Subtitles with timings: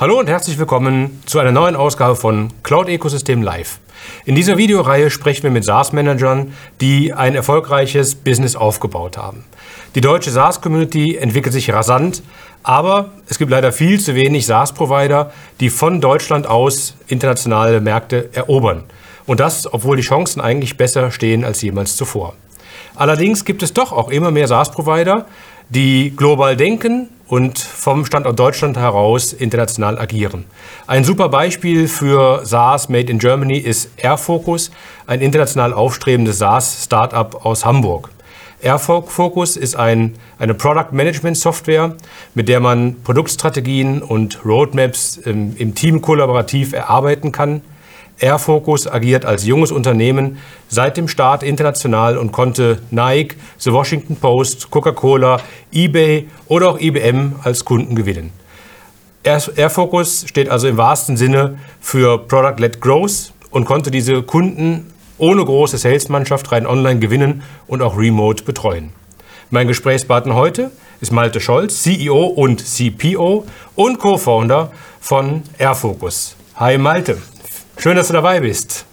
[0.00, 3.80] Hallo und herzlich willkommen zu einer neuen Ausgabe von Cloud Ecosystem Live.
[4.24, 9.44] In dieser Videoreihe sprechen wir mit SaaS-Managern, die ein erfolgreiches Business aufgebaut haben.
[9.94, 12.22] Die deutsche SaaS-Community entwickelt sich rasant,
[12.62, 18.84] aber es gibt leider viel zu wenig SaaS-Provider, die von Deutschland aus internationale Märkte erobern.
[19.26, 22.32] Und das, obwohl die Chancen eigentlich besser stehen als jemals zuvor.
[22.94, 25.26] Allerdings gibt es doch auch immer mehr SaaS-Provider,
[25.70, 30.44] die global denken und vom Standort Deutschland heraus international agieren.
[30.88, 34.72] Ein super Beispiel für SaaS Made in Germany ist Airfocus,
[35.06, 38.10] ein international aufstrebendes SaaS-Startup aus Hamburg.
[38.62, 41.94] Airfocus ist ein, eine Product Management Software,
[42.34, 47.62] mit der man Produktstrategien und Roadmaps im, im Team kollaborativ erarbeiten kann.
[48.20, 54.70] Airfocus agiert als junges Unternehmen seit dem Start international und konnte Nike, The Washington Post,
[54.70, 55.40] Coca-Cola,
[55.72, 58.32] eBay oder auch IBM als Kunden gewinnen.
[59.22, 65.76] Airfocus steht also im wahrsten Sinne für Product-led Growth und konnte diese Kunden ohne große
[65.76, 68.90] Salesmannschaft rein online gewinnen und auch remote betreuen.
[69.50, 76.36] Mein Gesprächspartner heute ist Malte Scholz, CEO und CPO und Co-Founder von Airfocus.
[76.56, 77.18] Hi Malte.
[77.82, 78.84] Schön, dass du dabei bist.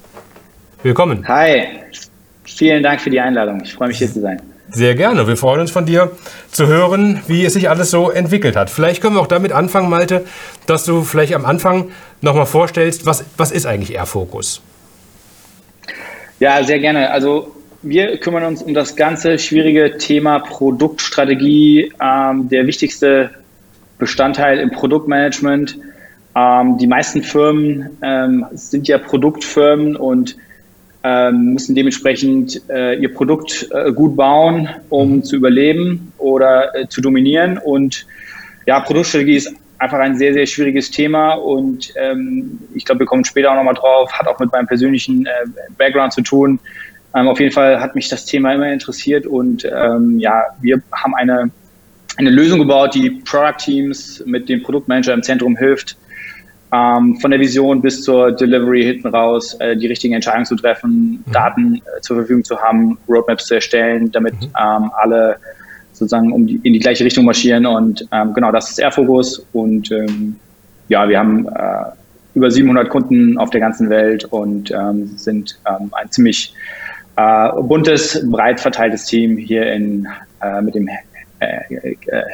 [0.82, 1.28] Willkommen.
[1.28, 1.68] Hi,
[2.46, 3.60] vielen Dank für die Einladung.
[3.62, 4.42] Ich freue mich hier zu sein.
[4.70, 5.28] Sehr gerne.
[5.28, 6.12] Wir freuen uns von dir
[6.52, 8.70] zu hören, wie es sich alles so entwickelt hat.
[8.70, 10.24] Vielleicht können wir auch damit anfangen, Malte,
[10.68, 14.62] dass du vielleicht am Anfang nochmal vorstellst, was, was ist eigentlich Airfocus?
[16.40, 17.12] Ja, sehr gerne.
[17.12, 21.92] Also wir kümmern uns um das ganze schwierige Thema Produktstrategie.
[22.02, 23.32] Ähm, der wichtigste
[23.98, 25.78] Bestandteil im Produktmanagement
[26.38, 30.38] ähm, die meisten Firmen ähm, sind ja Produktfirmen und
[31.04, 35.24] ähm, müssen dementsprechend äh, ihr Produkt äh, gut bauen, um mhm.
[35.24, 37.58] zu überleben oder äh, zu dominieren.
[37.58, 38.06] Und
[38.68, 43.26] ja, Produktstrategie ist einfach ein sehr, sehr schwieriges Thema und ähm, ich glaube, wir kommen
[43.26, 45.30] später auch nochmal drauf, hat auch mit meinem persönlichen äh,
[45.78, 46.60] Background zu tun.
[47.16, 51.16] Ähm, auf jeden Fall hat mich das Thema immer interessiert und ähm, ja, wir haben
[51.16, 51.52] eine,
[52.18, 55.98] eine Lösung gebaut, die Product Teams mit dem Produktmanager im Zentrum hilft,
[56.74, 61.24] ähm, von der Vision bis zur Delivery hinten raus, äh, die richtigen Entscheidungen zu treffen,
[61.26, 61.32] mhm.
[61.32, 64.48] Daten äh, zur Verfügung zu haben, Roadmaps zu erstellen, damit mhm.
[64.60, 65.38] ähm, alle
[65.94, 67.66] sozusagen um die, in die gleiche Richtung marschieren.
[67.66, 69.46] Und ähm, genau, das ist Airfocus.
[69.54, 70.36] Und ähm,
[70.90, 71.86] ja, wir haben äh,
[72.36, 76.54] über 700 Kunden auf der ganzen Welt und ähm, sind ähm, ein ziemlich
[77.16, 80.08] äh, buntes, breit verteiltes Team hier in,
[80.42, 81.60] äh, mit dem äh,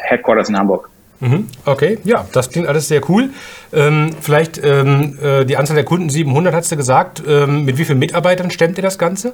[0.08, 0.90] Headquarters in Hamburg.
[1.24, 1.48] Mhm.
[1.66, 3.30] Okay, ja, das klingt alles sehr cool.
[3.72, 7.24] Ähm, vielleicht ähm, äh, die Anzahl der Kunden 700 hast du gesagt.
[7.26, 9.34] Ähm, mit wie vielen Mitarbeitern stemmt ihr das Ganze?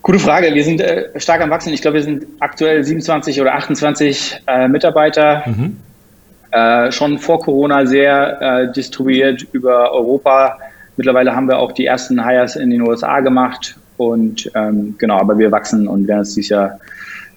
[0.00, 0.54] Gute Frage.
[0.54, 1.74] Wir sind äh, stark am Wachsen.
[1.74, 5.42] Ich glaube, wir sind aktuell 27 oder 28 äh, Mitarbeiter.
[5.44, 5.76] Mhm.
[6.52, 10.58] Äh, schon vor Corona sehr äh, distribuiert über Europa.
[10.96, 13.76] Mittlerweile haben wir auch die ersten Hires in den USA gemacht.
[13.98, 16.80] Und ähm, genau, aber wir wachsen und werden es dieses Jahr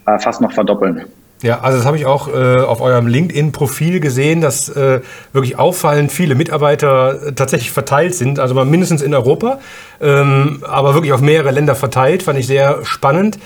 [0.07, 1.03] äh, fast noch verdoppeln.
[1.41, 5.01] Ja, also das habe ich auch äh, auf eurem LinkedIn-Profil gesehen, dass äh,
[5.33, 9.59] wirklich auffallend viele Mitarbeiter äh, tatsächlich verteilt sind, also mal mindestens in Europa,
[10.01, 13.37] ähm, aber wirklich auf mehrere Länder verteilt, fand ich sehr spannend.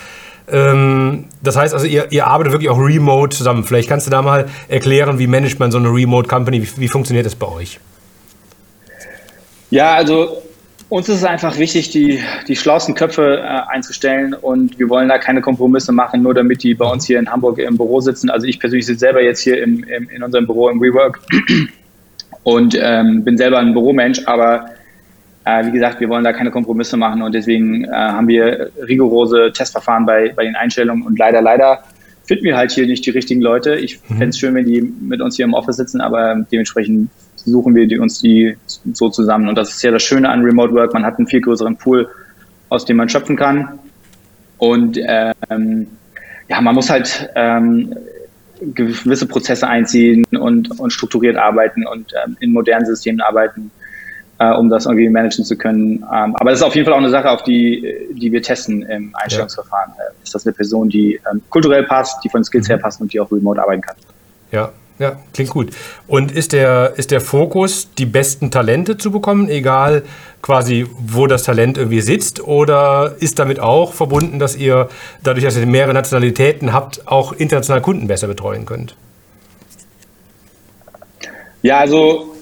[0.50, 3.64] Ähm, das heißt also, ihr, ihr, arbeitet wirklich auch remote zusammen.
[3.64, 6.88] Vielleicht kannst du da mal erklären, wie managt man so eine Remote Company, wie, wie
[6.88, 7.80] funktioniert das bei euch?
[9.70, 10.42] Ja, also
[10.90, 15.18] uns ist es einfach wichtig, die, die schlauesten Köpfe äh, einzustellen und wir wollen da
[15.18, 18.28] keine Kompromisse machen, nur damit die bei uns hier in Hamburg im Büro sitzen.
[18.28, 21.20] Also ich persönlich sitze selber jetzt hier im, im, in unserem Büro im WeWork
[22.42, 24.66] und ähm, bin selber ein Büromensch, aber
[25.44, 29.52] äh, wie gesagt, wir wollen da keine Kompromisse machen und deswegen äh, haben wir rigorose
[29.52, 31.84] Testverfahren bei, bei den Einstellungen und leider, leider
[32.24, 33.76] finden wir halt hier nicht die richtigen Leute.
[33.76, 34.06] Ich mhm.
[34.08, 37.10] fände es schön, wenn die mit uns hier im Office sitzen, aber dementsprechend
[37.44, 38.56] suchen wir die, uns die
[38.92, 39.48] so zusammen.
[39.48, 40.94] Und das ist ja das Schöne an Remote Work.
[40.94, 42.08] Man hat einen viel größeren Pool,
[42.68, 43.78] aus dem man schöpfen kann.
[44.58, 45.86] Und ähm,
[46.48, 47.94] ja, man muss halt ähm,
[48.60, 53.70] gewisse Prozesse einziehen und, und strukturiert arbeiten und ähm, in modernen Systemen arbeiten,
[54.38, 56.04] äh, um das irgendwie managen zu können.
[56.12, 58.82] Ähm, aber das ist auf jeden Fall auch eine Sache, auf die, die wir testen
[58.82, 59.92] im Einstellungsverfahren.
[59.96, 60.04] Ja.
[60.22, 63.20] Ist das eine Person, die ähm, kulturell passt, die von Skills her passt und die
[63.20, 63.96] auch remote arbeiten kann?
[64.52, 65.70] Ja, ja, klingt gut.
[66.06, 70.02] Und ist der, ist der Fokus, die besten Talente zu bekommen, egal
[70.42, 72.42] quasi, wo das Talent irgendwie sitzt?
[72.44, 74.90] Oder ist damit auch verbunden, dass ihr,
[75.22, 78.94] dadurch, dass ihr mehrere Nationalitäten habt, auch internationale Kunden besser betreuen könnt?
[81.62, 82.34] Ja, also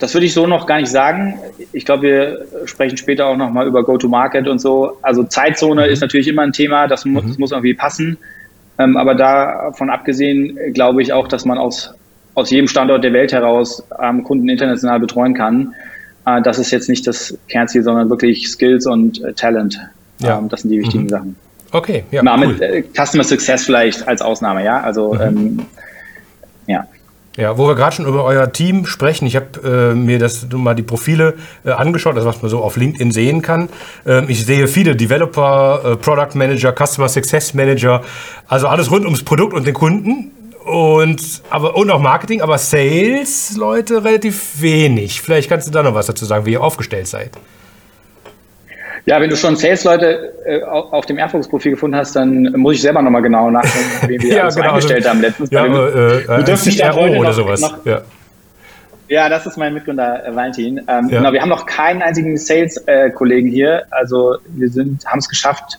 [0.00, 1.38] das würde ich so noch gar nicht sagen.
[1.72, 4.98] Ich glaube, wir sprechen später auch nochmal über Go-to-Market und so.
[5.02, 5.92] Also Zeitzone mhm.
[5.92, 7.28] ist natürlich immer ein Thema, das, mu mhm.
[7.28, 8.18] das muss irgendwie passen.
[8.78, 11.94] Ähm, aber davon abgesehen glaube ich auch, dass man aus
[12.34, 15.74] aus jedem Standort der Welt heraus ähm, Kunden international betreuen kann.
[16.26, 19.78] Äh, das ist jetzt nicht das Kernziel, sondern wirklich Skills und äh, Talent.
[20.18, 20.38] Ja.
[20.38, 21.08] Ähm, das sind die wichtigen mhm.
[21.08, 21.36] Sachen.
[21.72, 22.22] Okay, ja.
[22.22, 22.46] Mal cool.
[22.48, 24.80] mit äh, Customer Success vielleicht als Ausnahme, ja.
[24.80, 25.66] Also mhm.
[27.36, 27.58] Ja.
[27.58, 30.82] Wo wir gerade schon über euer Team sprechen, ich habe äh, mir das mal die
[30.82, 31.34] Profile
[31.64, 33.68] äh, angeschaut, das was man so auf LinkedIn sehen kann.
[34.06, 38.02] Ähm, ich sehe viele Developer, äh, Product Manager, Customer Success Manager,
[38.48, 40.30] also alles rund ums Produkt und den Kunden.
[40.64, 45.20] Und, aber, und auch Marketing, aber Sales, Leute, relativ wenig.
[45.20, 47.32] Vielleicht kannst du da noch was dazu sagen, wie ihr aufgestellt seid.
[49.06, 53.02] Ja, wenn du schon Sales-Leute äh, auf dem Airfox-Profil gefunden hast, dann muss ich selber
[53.02, 55.50] nochmal genau nachdenken, wie wir ja, alles genau, eingestellt haben letztens.
[55.50, 57.60] Ja, wir, äh, wir dürfen nicht CRO oder sowas.
[57.60, 58.00] Noch, ja.
[59.08, 60.78] ja, das ist mein Mitgründer äh, Valentin.
[60.78, 61.18] Ähm, ja.
[61.18, 63.84] Genau, wir haben noch keinen einzigen Sales-Kollegen hier.
[63.90, 65.78] Also wir haben es geschafft,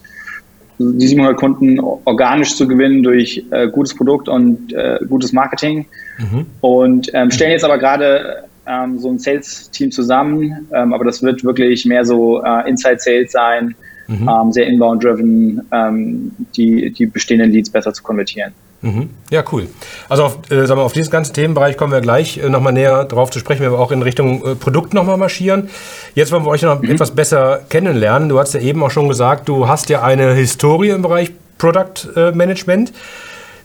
[0.77, 5.87] die 700 Kunden organisch zu gewinnen durch äh, gutes Produkt und äh, gutes Marketing.
[6.19, 6.45] Mhm.
[6.61, 11.43] Und ähm, stellen jetzt aber gerade ähm, so ein Sales-Team zusammen, ähm, aber das wird
[11.43, 13.75] wirklich mehr so äh, Inside-Sales sein,
[14.07, 14.29] mhm.
[14.29, 18.53] ähm, sehr inbound-driven, ähm, die, die bestehenden Leads besser zu konvertieren.
[18.81, 19.09] Mhm.
[19.31, 19.67] Ja, cool.
[20.09, 23.05] Also auf, äh, sagen wir, auf diesen ganzen Themenbereich kommen wir gleich äh, nochmal näher
[23.05, 25.69] drauf zu sprechen, wenn wir auch in Richtung äh, Produkt nochmal marschieren.
[26.13, 26.91] Jetzt wollen wir euch noch mhm.
[26.91, 28.29] etwas besser kennenlernen.
[28.29, 32.09] Du hast ja eben auch schon gesagt, du hast ja eine Historie im Bereich Product
[32.15, 32.93] äh, Management.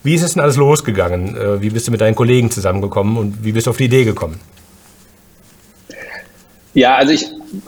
[0.02, 1.36] Wie ist es denn alles losgegangen?
[1.36, 4.04] Äh, wie bist du mit deinen Kollegen zusammengekommen und wie bist du auf die Idee
[4.04, 4.40] gekommen?
[6.74, 7.26] Ja, also ich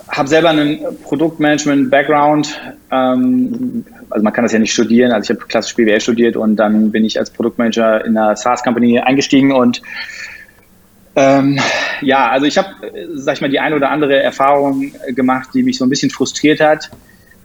[0.08, 2.60] habe selber einen Produktmanagement-Background.
[2.90, 5.12] Ähm, also man kann das ja nicht studieren.
[5.12, 9.00] Also ich habe klassisch BWL studiert und dann bin ich als Produktmanager in einer SaaS-Company
[9.00, 9.82] eingestiegen und
[11.14, 11.58] ähm,
[12.00, 12.68] ja, also ich habe,
[13.14, 16.60] sag ich mal, die eine oder andere Erfahrung gemacht, die mich so ein bisschen frustriert
[16.60, 16.90] hat.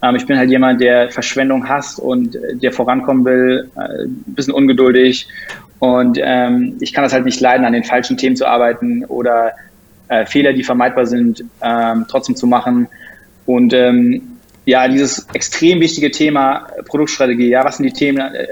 [0.01, 4.53] Ähm, ich bin halt jemand, der Verschwendung hasst und der vorankommen will, äh, ein bisschen
[4.53, 5.27] ungeduldig
[5.79, 9.53] und ähm, ich kann das halt nicht leiden, an den falschen Themen zu arbeiten oder
[10.07, 12.87] äh, Fehler, die vermeidbar sind, ähm, trotzdem zu machen.
[13.45, 18.47] Und ähm, ja, dieses extrem wichtige Thema äh, Produktstrategie, ja, was sind die Themen, äh,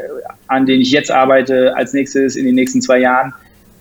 [0.48, 3.34] an denen ich jetzt arbeite, als nächstes in den nächsten zwei Jahren?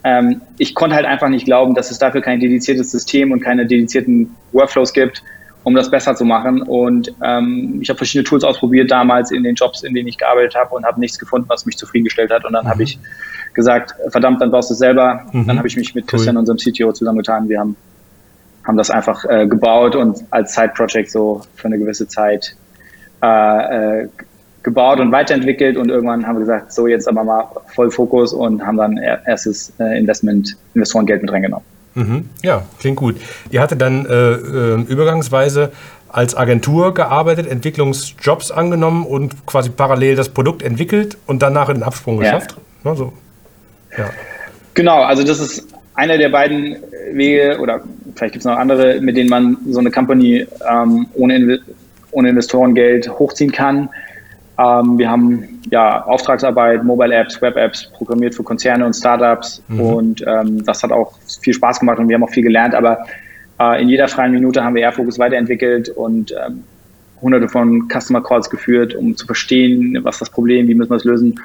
[0.02, 3.66] Ähm, ich konnte halt einfach nicht glauben, dass es dafür kein dediziertes System und keine
[3.66, 5.22] dedizierten Workflows gibt,
[5.62, 6.62] um das besser zu machen.
[6.62, 10.56] Und ähm, ich habe verschiedene Tools ausprobiert damals in den Jobs, in denen ich gearbeitet
[10.56, 12.44] habe und habe nichts gefunden, was mich zufriedengestellt hat.
[12.44, 12.70] Und dann mhm.
[12.70, 12.98] habe ich
[13.54, 15.22] gesagt, verdammt, dann baust du es selber.
[15.32, 15.46] Mhm.
[15.46, 16.40] Dann habe ich mich mit Christian, cool.
[16.40, 17.48] unserem CTO, zusammengetan.
[17.48, 17.76] Wir haben,
[18.64, 22.56] haben das einfach äh, gebaut und als Side-Project so für eine gewisse Zeit
[23.22, 24.08] äh, äh,
[24.62, 28.64] gebaut und weiterentwickelt und irgendwann haben wir gesagt, so jetzt aber mal voll Fokus und
[28.64, 31.66] haben dann erstes äh, Investment, Investorengeld mit reingenommen.
[31.94, 32.30] Mhm.
[32.42, 33.16] Ja, klingt gut.
[33.50, 35.70] Ihr hattet dann äh, äh, übergangsweise
[36.08, 41.82] als Agentur gearbeitet, Entwicklungsjobs angenommen und quasi parallel das Produkt entwickelt und danach in den
[41.82, 42.56] Absprung geschafft.
[42.84, 42.90] Ja.
[42.90, 43.12] Ne, so.
[43.96, 44.10] Ja.
[44.74, 46.76] Genau, also das ist einer der beiden
[47.12, 47.80] Wege, oder
[48.14, 51.60] vielleicht gibt es noch andere, mit denen man so eine Company ähm, ohne,
[52.10, 53.88] ohne Investorengeld hochziehen kann.
[54.58, 59.80] Ähm, wir haben ja Auftragsarbeit, Mobile Apps, Web Apps programmiert für Konzerne und Startups mhm.
[59.80, 62.98] und ähm, das hat auch viel Spaß gemacht und wir haben auch viel gelernt, aber
[63.60, 66.64] äh, in jeder freien Minute haben wir Airfocus weiterentwickelt und ähm,
[67.20, 71.04] hunderte von Customer Calls geführt, um zu verstehen, was das Problem, wie müssen wir es
[71.04, 71.40] lösen.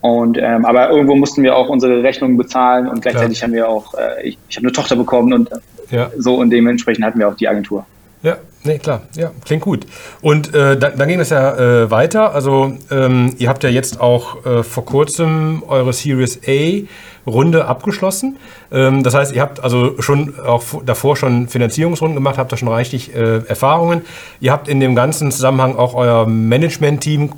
[0.00, 3.48] Und ähm, aber irgendwo mussten wir auch unsere Rechnungen bezahlen und gleichzeitig Klar.
[3.48, 5.50] haben wir auch, äh, ich, ich habe eine Tochter bekommen und
[5.90, 6.10] ja.
[6.18, 7.84] so und dementsprechend hatten wir auch die Agentur.
[8.22, 9.86] Ja, nee, klar, ja, klingt gut.
[10.20, 12.34] Und äh, dann, dann, ging es ja äh, weiter.
[12.34, 16.86] Also ähm, ihr habt ja jetzt auch äh, vor kurzem eure Series A
[17.26, 18.36] Runde abgeschlossen.
[18.70, 22.68] Ähm, das heißt, ihr habt also schon auch davor schon Finanzierungsrunden gemacht, habt da schon
[22.68, 24.02] reichlich äh, Erfahrungen.
[24.40, 27.30] Ihr habt in dem ganzen Zusammenhang auch euer Management-Team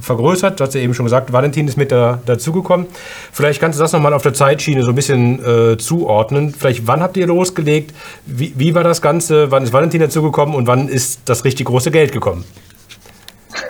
[0.00, 0.58] vergrößert.
[0.58, 2.86] Du hast ja eben schon gesagt, Valentin ist mit da, dazugekommen.
[3.32, 6.54] Vielleicht kannst du das nochmal auf der Zeitschiene so ein bisschen äh, zuordnen.
[6.56, 7.94] Vielleicht, wann habt ihr losgelegt?
[8.26, 9.50] Wie, wie war das Ganze?
[9.50, 12.44] Wann ist Valentin dazugekommen und wann ist das richtig große Geld gekommen?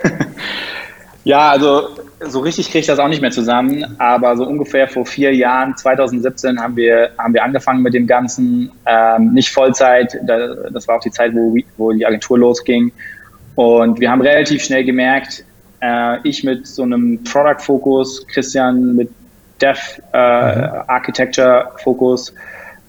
[1.24, 1.88] ja, also
[2.20, 5.76] so richtig kriege ich das auch nicht mehr zusammen, aber so ungefähr vor vier Jahren,
[5.76, 8.70] 2017, haben wir, haben wir angefangen mit dem Ganzen.
[8.86, 12.90] Ähm, nicht Vollzeit, das war auch die Zeit, wo, wo die Agentur losging.
[13.54, 15.44] Und wir haben relativ schnell gemerkt,
[15.80, 19.10] äh, ich mit so einem Product-Fokus, Christian mit
[19.60, 22.36] Dev-Architecture-Fokus, äh, mhm.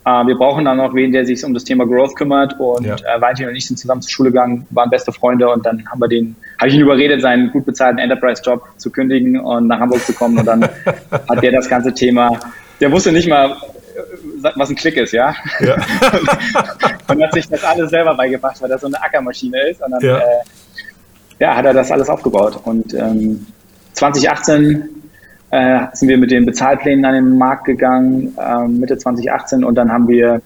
[0.08, 2.58] Äh, wir brauchen dann noch wen, der sich um das Thema Growth kümmert.
[2.60, 2.96] Und ja.
[2.96, 6.00] äh, Valentin und ich sind zusammen zur Schule gegangen, waren beste Freunde und dann haben
[6.00, 10.02] wir den, habe ich ihn überredet, seinen gut bezahlten Enterprise-Job zu kündigen und nach Hamburg
[10.06, 10.38] zu kommen.
[10.40, 10.64] Und dann
[11.30, 12.40] hat der das ganze Thema,
[12.80, 15.36] der wusste nicht mal, äh, was ein Klick ist, ja.
[15.60, 15.76] ja.
[17.10, 19.82] und hat sich das alles selber beigebracht, weil das so eine Ackermaschine ist.
[19.82, 20.20] Und dann ja.
[20.20, 20.24] Äh,
[21.40, 22.62] ja hat er das alles aufgebaut.
[22.64, 23.46] Und ähm,
[23.92, 24.97] 2018
[25.52, 29.92] äh, sind wir mit den Bezahlplänen an den Markt gegangen, äh, Mitte 2018 und dann
[29.92, 30.42] haben wir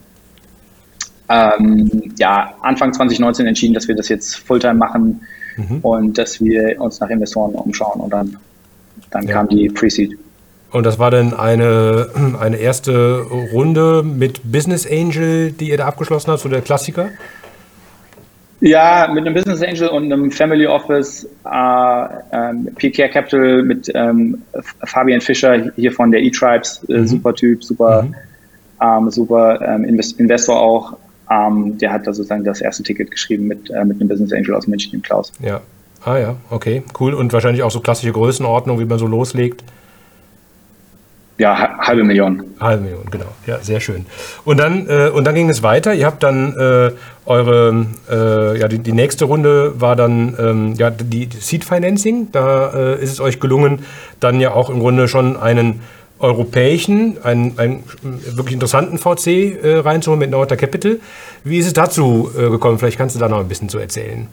[1.29, 5.21] ähm, ja, Anfang 2019 entschieden, dass wir das jetzt Fulltime machen
[5.57, 5.79] mhm.
[5.81, 8.37] und dass wir uns nach Investoren umschauen und dann,
[9.09, 9.33] dann ja.
[9.33, 10.17] kam die Pre-Seed.
[10.71, 13.21] Und das war dann eine, eine erste
[13.53, 17.09] Runde mit Business Angel, die ihr da abgeschlossen habt, so der Klassiker?
[18.61, 24.43] Ja, mit einem Business Angel und einem Family Office, äh, ähm, PK Capital mit ähm,
[24.85, 27.07] Fabian Fischer hier von der E-Tribes, äh, mhm.
[27.07, 28.15] super Typ, super, mhm.
[28.79, 30.95] ähm, super ähm, Investor auch.
[31.31, 34.53] Ähm, der hat da sozusagen das erste Ticket geschrieben mit, äh, mit einem Business Angel
[34.53, 35.31] aus München, dem Klaus.
[35.39, 35.61] Ja,
[36.05, 37.15] ah ja, okay, cool.
[37.15, 39.63] Und wahrscheinlich auch so klassische Größenordnung, wie man so loslegt.
[41.41, 42.43] Ja, halbe Million.
[42.59, 43.25] Halbe Million, genau.
[43.47, 44.05] Ja, sehr schön.
[44.45, 45.91] Und dann, äh, und dann ging es weiter.
[45.95, 46.91] Ihr habt dann äh,
[47.25, 52.27] eure, äh, ja, die, die, nächste Runde war dann ähm, ja, die, die Seed Financing.
[52.31, 53.79] Da äh, ist es euch gelungen,
[54.19, 55.79] dann ja auch im Grunde schon einen
[56.19, 60.99] europäischen, einen, einen wirklich interessanten VC äh, reinzuholen mit Norta Capital.
[61.43, 62.77] Wie ist es dazu äh, gekommen?
[62.77, 64.27] Vielleicht kannst du da noch ein bisschen zu erzählen.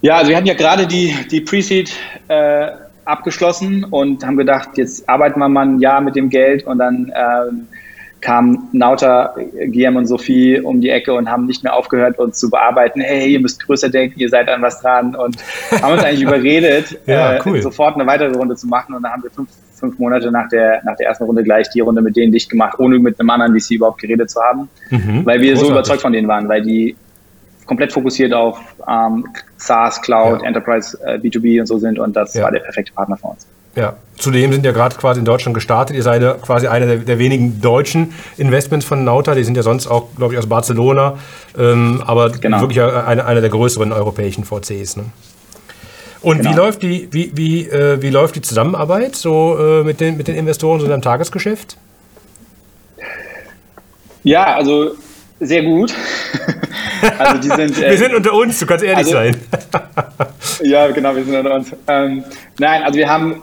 [0.00, 1.92] Ja, also wir hatten ja gerade die, die Pre-Seed
[2.26, 6.78] äh, abgeschlossen und haben gedacht, jetzt arbeiten wir mal ein Jahr mit dem Geld und
[6.78, 7.66] dann ähm,
[8.20, 9.34] kamen Nauta,
[9.72, 13.00] Guillaume und Sophie um die Ecke und haben nicht mehr aufgehört, uns zu bearbeiten.
[13.00, 15.36] Hey, ihr müsst größer denken, ihr seid an was dran und
[15.82, 17.62] haben uns eigentlich überredet, ja, äh, cool.
[17.62, 18.94] sofort eine weitere Runde zu machen.
[18.94, 21.80] Und dann haben wir fünf, fünf Monate nach der, nach der ersten Runde gleich die
[21.80, 25.24] Runde mit denen dicht gemacht, ohne mit einem anderen VC überhaupt geredet zu haben, mhm.
[25.24, 25.60] weil wir Großartig.
[25.60, 26.96] so überzeugt von denen waren, weil die
[27.68, 28.58] komplett fokussiert auf
[28.88, 29.24] ähm,
[29.58, 30.48] SaaS, Cloud, ja.
[30.48, 32.42] Enterprise, äh, B2B und so sind und das ja.
[32.42, 33.46] war der perfekte Partner für uns.
[33.76, 35.94] Ja, zudem sind ja gerade quasi in Deutschland gestartet.
[35.94, 39.36] Ihr seid ja quasi einer der, der, wenigen deutschen Investments von Nauta.
[39.36, 41.18] Die sind ja sonst auch, glaube ich, aus Barcelona,
[41.56, 42.60] ähm, aber genau.
[42.62, 44.96] wirklich einer eine der größeren europäischen VCs.
[44.96, 45.04] Ne?
[46.22, 46.50] Und genau.
[46.50, 50.26] wie läuft die, wie, wie, äh, wie läuft die Zusammenarbeit so äh, mit, den, mit
[50.26, 51.76] den Investoren so in deinem Tagesgeschäft?
[54.24, 54.96] Ja, also
[55.38, 55.94] sehr gut.
[57.18, 59.36] also die sind, äh, wir sind unter uns, du kannst ehrlich also, sein.
[60.62, 61.74] ja, genau, wir sind unter uns.
[61.86, 62.24] Ähm,
[62.58, 63.42] nein, also wir haben,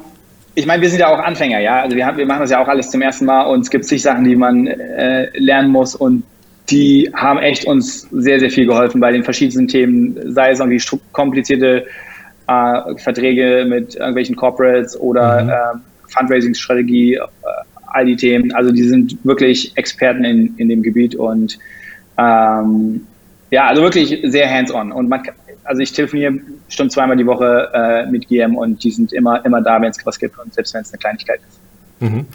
[0.56, 1.82] ich meine, wir sind ja auch Anfänger, ja.
[1.82, 3.86] Also wir, haben, wir machen das ja auch alles zum ersten Mal und es gibt
[3.86, 6.24] zig Sachen, die man äh, lernen muss und
[6.70, 10.82] die haben echt uns sehr, sehr viel geholfen bei den verschiedensten Themen, sei es irgendwie
[11.12, 11.86] komplizierte
[12.48, 15.50] äh, Verträge mit irgendwelchen Corporates oder mhm.
[15.50, 17.20] äh, Fundraising-Strategie, äh,
[17.88, 18.54] all die Themen.
[18.54, 21.58] Also die sind wirklich Experten in, in dem Gebiet und
[22.18, 23.06] ähm,
[23.56, 24.92] ja, also wirklich sehr hands-on.
[24.92, 25.24] Und man,
[25.64, 26.34] also ich telefoniere
[26.68, 30.06] schon zweimal die Woche äh, mit GM und die sind immer, immer da, wenn es
[30.06, 31.60] was gibt und selbst wenn es eine Kleinigkeit ist.
[32.02, 32.26] Mhm.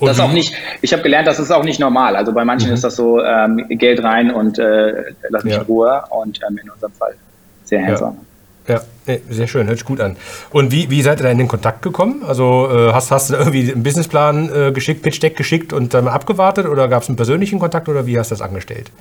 [0.00, 2.14] das ist auch nicht, ich habe gelernt, das ist auch nicht normal.
[2.14, 2.74] Also bei manchen mhm.
[2.74, 5.62] ist das so ähm, Geld rein und äh, lass mich ja.
[5.62, 7.16] in Ruhe und ähm, in unserem Fall
[7.64, 8.14] sehr hands-on.
[8.14, 8.20] Ja.
[8.68, 8.82] Ja,
[9.30, 10.16] sehr schön, hört sich gut an.
[10.50, 12.22] Und wie, wie seid ihr da in den Kontakt gekommen?
[12.22, 15.94] Also äh, hast, hast du da irgendwie einen Businessplan äh, geschickt, Pitch Deck geschickt und
[15.94, 18.92] dann abgewartet oder gab es einen persönlichen Kontakt oder wie hast du das angestellt?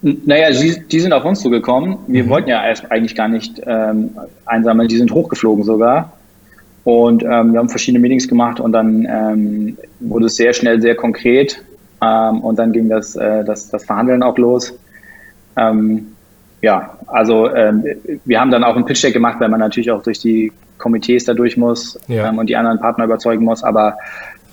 [0.00, 1.98] Naja, sie, die sind auf uns zugekommen.
[2.06, 2.28] Wir mhm.
[2.28, 4.10] wollten ja erst eigentlich gar nicht ähm,
[4.46, 4.88] einsammeln.
[4.88, 6.12] Die sind hochgeflogen sogar.
[6.84, 10.94] Und ähm, wir haben verschiedene Meetings gemacht und dann ähm, wurde es sehr schnell sehr
[10.94, 11.62] konkret.
[12.00, 14.72] Ähm, und dann ging das, äh, das, das Verhandeln auch los.
[15.56, 16.12] Ähm,
[16.62, 17.84] ja, also ähm,
[18.24, 21.34] wir haben dann auch ein Pitch-Deck gemacht, weil man natürlich auch durch die Komitees da
[21.34, 22.30] durch muss ja.
[22.30, 23.64] und die anderen Partner überzeugen muss.
[23.64, 23.98] Aber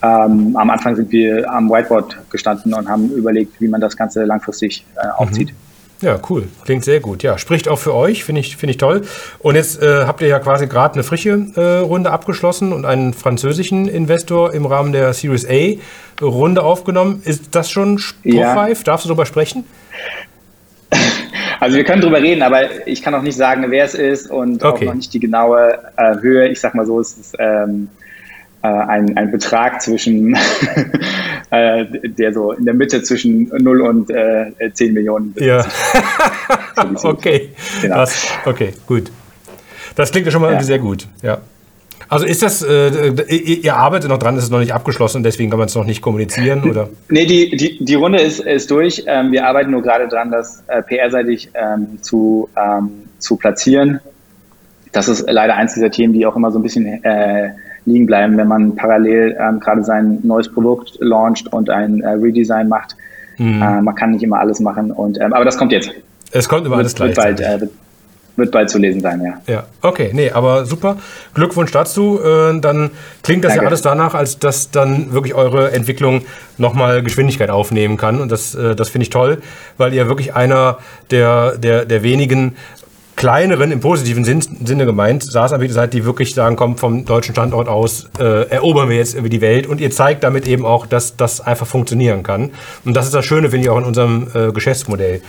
[0.02, 4.26] ähm, am Anfang sind wir am Whiteboard gestanden und haben überlegt, wie man das Ganze
[4.26, 5.50] langfristig äh, aufzieht.
[5.50, 5.66] Mhm.
[6.02, 6.50] Ja, cool.
[6.66, 7.24] Klingt sehr gut.
[7.24, 9.04] Ja, spricht auch für euch, finde ich, find ich toll.
[9.40, 13.14] Und jetzt äh, habt ihr ja quasi gerade eine frische äh, Runde abgeschlossen und einen
[13.14, 15.80] französischen Investor im Rahmen der Series A
[16.22, 17.22] Runde aufgenommen.
[17.24, 18.80] Ist das schon spruchreif?
[18.80, 18.84] Ja.
[18.84, 19.64] Darfst du darüber sprechen?
[21.60, 24.64] Also wir können darüber reden, aber ich kann auch nicht sagen, wer es ist und
[24.64, 24.86] okay.
[24.86, 26.50] auch noch nicht die genaue äh, Höhe.
[26.50, 28.05] Ich sag mal so, es ist ähm, äh,
[28.66, 30.36] ein, ein Betrag zwischen,
[31.52, 35.34] äh, der so in der Mitte zwischen 0 und äh, 10 Millionen.
[35.38, 35.66] Ja.
[37.04, 37.50] okay.
[37.82, 37.96] Genau.
[37.98, 39.12] Das, okay, gut.
[39.96, 40.64] Das klingt ja schon mal ja.
[40.64, 41.08] sehr gut.
[41.22, 41.40] Ja.
[42.08, 45.58] Also ist das, äh, ihr arbeitet noch dran, ist es noch nicht abgeschlossen, deswegen kann
[45.58, 46.90] man es noch nicht kommunizieren, oder?
[47.10, 49.04] Nee, die, die, die Runde ist, ist durch.
[49.08, 54.02] Ähm, wir arbeiten nur gerade dran, das äh, PR-seitig ähm, zu, ähm, zu platzieren.
[54.92, 57.50] Das ist leider eins dieser Themen, die auch immer so ein bisschen äh,
[57.86, 62.68] liegen bleiben, wenn man parallel ähm, gerade sein neues Produkt launcht und ein äh, Redesign
[62.68, 62.96] macht.
[63.38, 63.62] Mhm.
[63.62, 64.92] Äh, man kann nicht immer alles machen.
[64.92, 65.92] Und, ähm, aber das kommt jetzt.
[66.32, 67.10] Es kommt immer alles gleich.
[67.10, 67.68] Wird bald, äh,
[68.38, 69.54] wird, bald zu lesen sein, ja.
[69.54, 70.98] Ja, okay, nee, aber super.
[71.34, 72.20] Glückwunsch dazu.
[72.20, 72.92] Äh, dann
[73.24, 73.64] klingt das Danke.
[73.64, 76.24] ja alles danach, als dass dann wirklich eure Entwicklung
[76.58, 78.20] nochmal Geschwindigkeit aufnehmen kann.
[78.20, 79.38] Und das, äh, das finde ich toll,
[79.78, 80.80] weil ihr wirklich einer
[81.12, 82.56] der, der, der wenigen
[83.16, 87.68] kleineren, im positiven Sinn, Sinne gemeint, SaaS-Anbieter seid, die wirklich sagen, kommt vom deutschen Standort
[87.68, 91.16] aus, äh, erobern wir jetzt irgendwie die Welt und ihr zeigt damit eben auch, dass
[91.16, 92.52] das einfach funktionieren kann.
[92.84, 95.22] Und das ist das Schöne, finde ich, auch in unserem äh, Geschäftsmodell.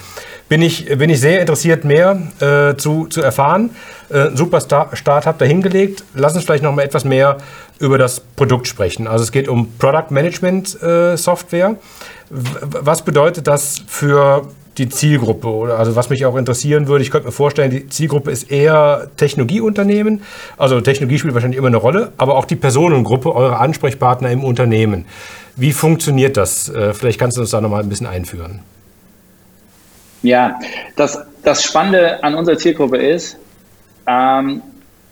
[0.48, 3.70] Bin ich, bin ich sehr interessiert, mehr äh, zu, zu erfahren.
[4.10, 6.04] Äh, super Start, habt ihr hingelegt.
[6.14, 7.38] Lass uns vielleicht noch mal etwas mehr
[7.80, 9.08] über das Produkt sprechen.
[9.08, 11.76] Also es geht um Product Management äh, Software.
[12.30, 14.46] Was bedeutet das für
[14.78, 15.48] die Zielgruppe?
[15.48, 19.08] Oder also was mich auch interessieren würde, ich könnte mir vorstellen, die Zielgruppe ist eher
[19.16, 20.22] Technologieunternehmen.
[20.56, 25.06] Also Technologie spielt wahrscheinlich immer eine Rolle, aber auch die Personengruppe, eure Ansprechpartner im Unternehmen.
[25.56, 26.68] Wie funktioniert das?
[26.68, 28.60] Äh, vielleicht kannst du uns da noch mal ein bisschen einführen.
[30.22, 30.58] Ja,
[30.96, 33.38] das, das Spannende an unserer Zielgruppe ist,
[34.06, 34.62] ähm,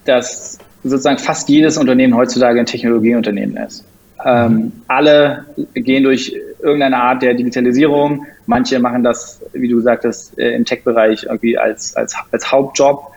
[0.04, 3.84] dass sozusagen fast jedes Unternehmen heutzutage ein Technologieunternehmen ist.
[4.24, 4.72] Ähm, mhm.
[4.88, 5.44] alle
[5.74, 8.26] gehen durch irgendeine Art der Digitalisierung.
[8.46, 13.10] Manche machen das, wie du sagtest, äh, im Tech-Bereich irgendwie als, als, als Hauptjob.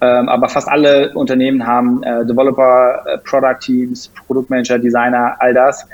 [0.00, 5.86] Ähm, aber fast alle Unternehmen haben äh, Developer, äh, Product Teams, Produktmanager, Designer, all das.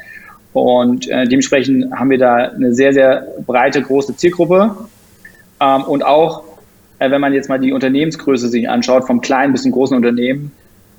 [0.53, 4.77] Und äh, dementsprechend haben wir da eine sehr, sehr breite, große Zielgruppe.
[5.61, 6.45] Ähm, und auch,
[6.99, 10.53] äh, wenn man jetzt mal die Unternehmensgröße sich anschaut, vom kleinen bis zum großen Unternehmen,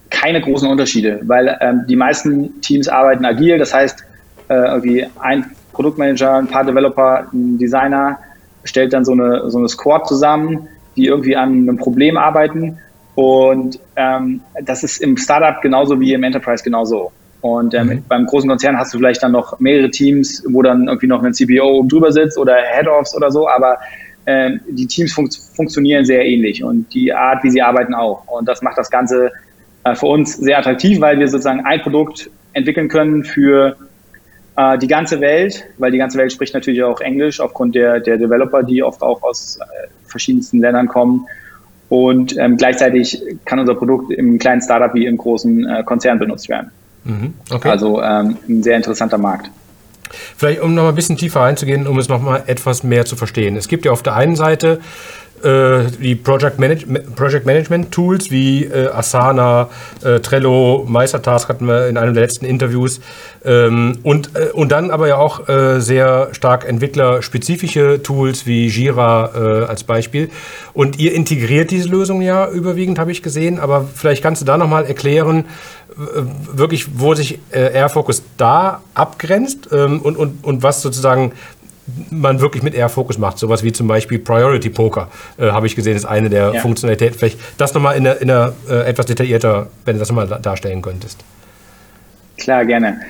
[0.09, 3.57] keine großen Unterschiede, weil ähm, die meisten Teams arbeiten agil.
[3.57, 4.03] Das heißt,
[4.49, 8.19] äh, irgendwie ein Produktmanager, ein paar Developer, ein Designer
[8.63, 12.77] stellt dann so eine, so eine Squad zusammen, die irgendwie an einem Problem arbeiten.
[13.13, 17.11] Und ähm, das ist im Startup genauso wie im Enterprise genauso.
[17.41, 18.03] Und ähm, mhm.
[18.07, 21.33] beim großen Konzern hast du vielleicht dann noch mehrere Teams, wo dann irgendwie noch ein
[21.33, 23.77] CPO oben drüber sitzt oder Head-Offs oder so, aber
[24.25, 28.27] ähm, die Teams fun funktionieren sehr ähnlich und die Art, wie sie arbeiten auch.
[28.27, 29.31] Und das macht das Ganze
[29.83, 33.75] äh, für uns sehr attraktiv, weil wir sozusagen ein Produkt entwickeln können für
[34.57, 38.17] äh, die ganze Welt, weil die ganze Welt spricht natürlich auch Englisch aufgrund der, der
[38.17, 41.27] Developer, die oft auch aus äh, verschiedensten Ländern kommen.
[41.89, 46.49] Und ähm, gleichzeitig kann unser Produkt im kleinen Startup wie im großen äh, Konzern benutzt
[46.49, 46.71] werden.
[47.03, 47.69] Mhm, okay.
[47.69, 49.51] Also ähm, ein sehr interessanter Markt.
[50.37, 53.15] Vielleicht, um noch mal ein bisschen tiefer einzugehen, um es noch mal etwas mehr zu
[53.15, 53.55] verstehen.
[53.55, 54.79] Es gibt ja auf der einen Seite
[55.45, 59.69] äh, die Project, Manage Project Management Tools wie äh, Asana,
[60.03, 62.99] äh, Trello, Meistertask hatten wir in einem der letzten Interviews.
[63.45, 69.31] Ähm, und, äh, und dann aber ja auch äh, sehr stark entwicklerspezifische Tools wie Jira
[69.35, 70.29] äh, als Beispiel.
[70.73, 73.59] Und ihr integriert diese Lösung ja überwiegend, habe ich gesehen.
[73.59, 75.45] Aber vielleicht kannst du da nochmal erklären,
[76.51, 81.31] wirklich, wo sich Airfocus da abgrenzt ähm, und, und, und was sozusagen
[82.09, 83.37] man wirklich mit Air Focus macht.
[83.37, 86.61] Sowas wie zum Beispiel Priority Poker, äh, habe ich gesehen, ist eine der ja.
[86.61, 87.17] Funktionalitäten.
[87.17, 90.81] Vielleicht das nochmal in der, in der äh, etwas detaillierter, wenn du das nochmal darstellen
[90.81, 91.23] könntest.
[92.37, 93.01] Klar, gerne.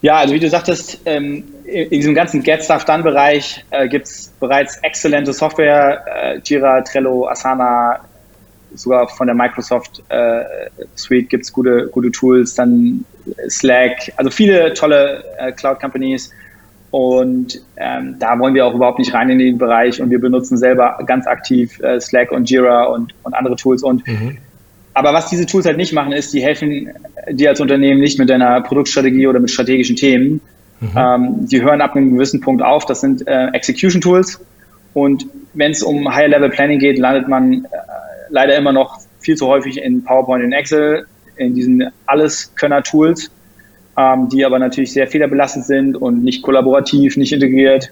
[0.00, 4.06] Ja, also wie du sagtest, ähm, in diesem ganzen Get Stuff Done Bereich äh, gibt
[4.06, 8.00] es bereits exzellente Software, äh, Jira, Trello, Asana,
[8.74, 10.44] sogar von der Microsoft äh,
[10.94, 13.04] Suite gibt es gute, gute Tools, dann
[13.48, 16.32] Slack, also viele tolle äh, Cloud Companies
[16.90, 20.56] und ähm, da wollen wir auch überhaupt nicht rein in den Bereich und wir benutzen
[20.56, 23.82] selber ganz aktiv äh, Slack und Jira und, und andere Tools.
[23.82, 24.38] Und mhm.
[24.94, 26.90] aber was diese Tools halt nicht machen, ist, die helfen
[27.30, 30.40] dir als Unternehmen nicht mit deiner Produktstrategie oder mit strategischen Themen.
[30.80, 30.88] Mhm.
[30.96, 32.86] Ähm, die hören ab einem gewissen Punkt auf.
[32.86, 34.40] Das sind äh, Execution Tools.
[34.94, 37.68] Und wenn es um Higher Level Planning geht, landet man äh,
[38.30, 43.30] leider immer noch viel zu häufig in PowerPoint und Excel, in diesen Alles-Könner-Tools
[43.98, 47.90] ähm, die aber natürlich sehr fehlerbelastet sind und nicht kollaborativ, nicht integriert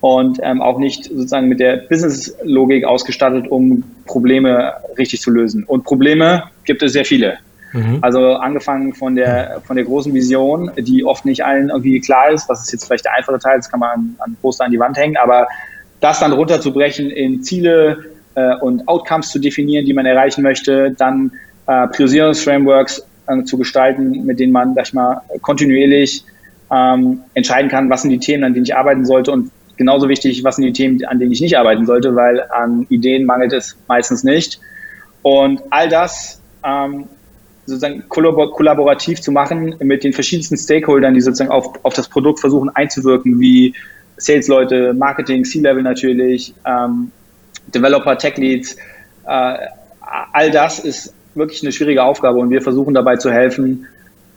[0.00, 5.64] und ähm, auch nicht sozusagen mit der Business-Logik ausgestattet, um Probleme richtig zu lösen.
[5.64, 7.38] Und Probleme gibt es sehr viele.
[7.72, 7.98] Mhm.
[8.00, 12.48] Also angefangen von der, von der großen Vision, die oft nicht allen irgendwie klar ist,
[12.48, 14.78] was ist jetzt vielleicht der einfache Teil, das kann man an, an Poster an die
[14.78, 15.48] Wand hängen, aber
[16.00, 18.04] das dann runterzubrechen in Ziele
[18.36, 21.32] äh, und Outcomes zu definieren, die man erreichen möchte, dann
[21.66, 26.24] äh, Priorisierungsframeworks äh, zu gestalten, mit denen man, sag ich mal, kontinuierlich
[26.70, 30.44] ähm, entscheiden kann, was sind die Themen, an denen ich arbeiten sollte und genauso wichtig,
[30.44, 33.76] was sind die Themen, an denen ich nicht arbeiten sollte, weil an Ideen mangelt es
[33.88, 34.60] meistens nicht.
[35.22, 37.06] Und all das ähm,
[37.66, 42.68] sozusagen kollaborativ zu machen mit den verschiedensten Stakeholdern, die sozusagen auf, auf das Produkt versuchen
[42.70, 43.74] einzuwirken, wie
[44.16, 47.10] Sales-Leute, Marketing, C-Level natürlich, ähm,
[47.74, 48.76] Developer, Tech-Leads,
[49.26, 49.56] äh,
[50.32, 53.86] all das ist wirklich eine schwierige Aufgabe und wir versuchen dabei zu helfen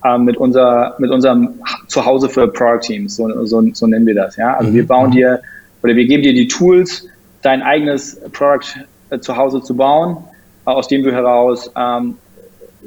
[0.03, 1.49] äh, mit, unser, mit unserem
[1.87, 4.35] Zuhause für Product Teams, so, so, so nennen wir das.
[4.35, 4.55] Ja?
[4.55, 4.75] Also mhm.
[4.75, 5.13] wir bauen mhm.
[5.13, 5.41] dir
[5.81, 7.07] oder wir geben dir die Tools,
[7.41, 10.17] dein eigenes Product äh, Zuhause zu bauen,
[10.65, 12.15] äh, aus dem du heraus ähm,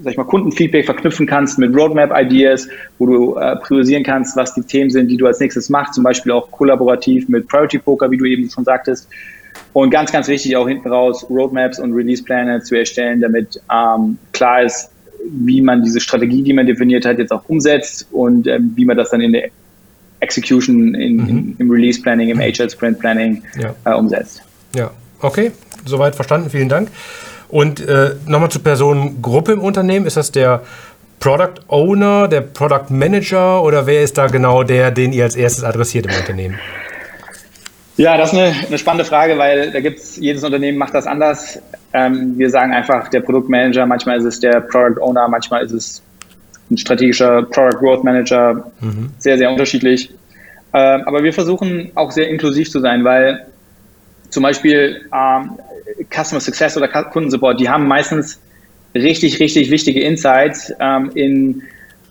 [0.03, 4.63] sag ich mal, Kundenfeedback verknüpfen kannst mit Roadmap-Ideas, wo du äh, priorisieren kannst, was die
[4.63, 8.19] Themen sind, die du als nächstes machst, zum Beispiel auch kollaborativ mit Priority Poker, wie
[8.19, 9.09] du eben schon sagtest.
[9.73, 14.63] Und ganz, ganz wichtig auch hinten raus, Roadmaps und Release-Pläne zu erstellen, damit ähm, klar
[14.63, 14.91] ist,
[15.31, 18.97] wie man diese Strategie, die man definiert hat, jetzt auch umsetzt und ähm, wie man
[18.97, 19.51] das dann in der
[20.21, 21.29] Execution, in, mhm.
[21.29, 23.75] in, im Release Planning, im Agile Sprint Planning ja.
[23.85, 24.43] äh, umsetzt.
[24.75, 24.91] Ja,
[25.21, 25.53] okay,
[25.85, 26.89] soweit verstanden, vielen Dank.
[27.49, 30.63] Und äh, nochmal zur Personengruppe im Unternehmen, ist das der
[31.21, 35.65] Product Owner, der Product Manager oder wer ist da genau der, den ihr als erstes
[35.65, 36.59] adressiert im Unternehmen?
[37.97, 41.07] Ja, das ist eine, eine spannende Frage, weil da gibt es, jedes Unternehmen macht das
[41.07, 41.61] anders.
[41.95, 46.03] Ähm, wir sagen einfach der Produktmanager, manchmal ist es der Product Owner, manchmal ist es
[46.71, 49.11] ein strategischer Product Growth Manager, mhm.
[49.19, 50.11] sehr, sehr unterschiedlich.
[50.75, 53.47] Ähm, aber wir versuchen auch sehr inklusiv zu sein, weil
[54.29, 55.53] zum Beispiel ähm,
[56.13, 58.41] Customer Success oder Kundensupport, die haben meistens
[58.95, 61.63] richtig, richtig wichtige Insights ähm, in,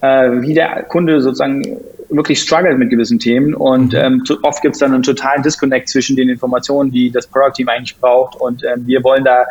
[0.02, 1.78] äh, wie der Kunde sozusagen
[2.16, 4.00] wirklich struggelt mit gewissen Themen und mhm.
[4.00, 7.70] ähm, oft gibt es dann einen totalen Disconnect zwischen den Informationen, die das Product Team
[7.70, 9.46] eigentlich braucht und ähm, wir wollen da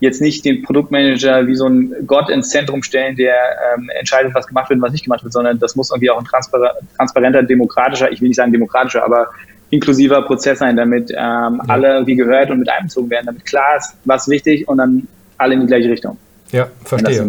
[0.00, 3.34] jetzt nicht den Produktmanager wie so ein Gott ins Zentrum stellen, der
[3.74, 6.18] ähm, entscheidet, was gemacht wird und was nicht gemacht wird, sondern das muss irgendwie auch
[6.18, 9.28] ein transpar transparenter, demokratischer, ich will nicht sagen demokratischer, aber
[9.70, 11.60] inklusiver Prozess sein, damit ähm, ja.
[11.68, 15.54] alle irgendwie gehört und mit einbezogen werden, damit klar ist, was wichtig und dann alle
[15.54, 16.18] in die gleiche Richtung.
[16.52, 17.26] Ja, verstehe.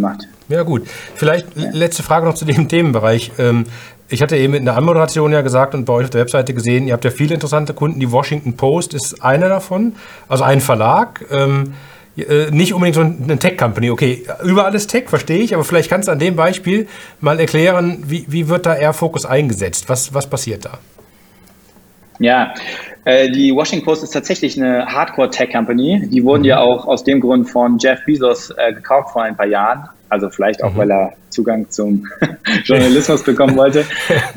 [0.50, 0.84] Ja, gut.
[1.16, 1.70] Vielleicht ja.
[1.74, 3.32] letzte Frage noch zu dem Themenbereich.
[3.38, 3.66] Ähm,
[4.10, 6.88] ich hatte eben in der Anmoderation ja gesagt und bei euch auf der Webseite gesehen,
[6.88, 8.00] ihr habt ja viele interessante Kunden.
[8.00, 9.96] Die Washington Post ist einer davon,
[10.30, 11.26] also ein Verlag.
[11.32, 11.74] Ähm,
[12.18, 13.92] äh, nicht unbedingt so eine Tech-Company.
[13.92, 16.88] Okay, überall ist Tech, verstehe ich, aber vielleicht kannst du an dem Beispiel
[17.20, 19.88] mal erklären, wie, wie wird da eher Fokus eingesetzt?
[19.88, 20.80] Was, was passiert da?
[22.20, 22.54] Ja,
[23.06, 26.08] äh, die Washington Post ist tatsächlich eine Hardcore-Tech-Company.
[26.10, 26.48] Die wurden mhm.
[26.48, 29.88] ja auch aus dem Grund von Jeff Bezos äh, gekauft vor ein paar Jahren.
[30.10, 30.78] Also vielleicht auch, mhm.
[30.78, 32.06] weil er Zugang zum
[32.64, 33.86] Journalismus bekommen wollte,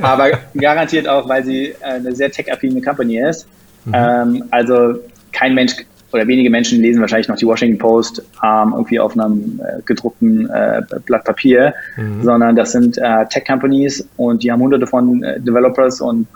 [0.03, 3.47] aber garantiert auch, weil sie eine sehr tech-affine Company ist.
[3.85, 3.93] Mhm.
[3.95, 4.99] Ähm, also
[5.33, 5.75] kein Mensch
[6.13, 10.51] oder wenige Menschen lesen wahrscheinlich noch die Washington Post ähm, irgendwie auf einem äh, gedruckten
[10.51, 12.23] äh, Blatt Papier, mhm.
[12.23, 16.27] sondern das sind äh, Tech-Companies und die haben hunderte von äh, Developers und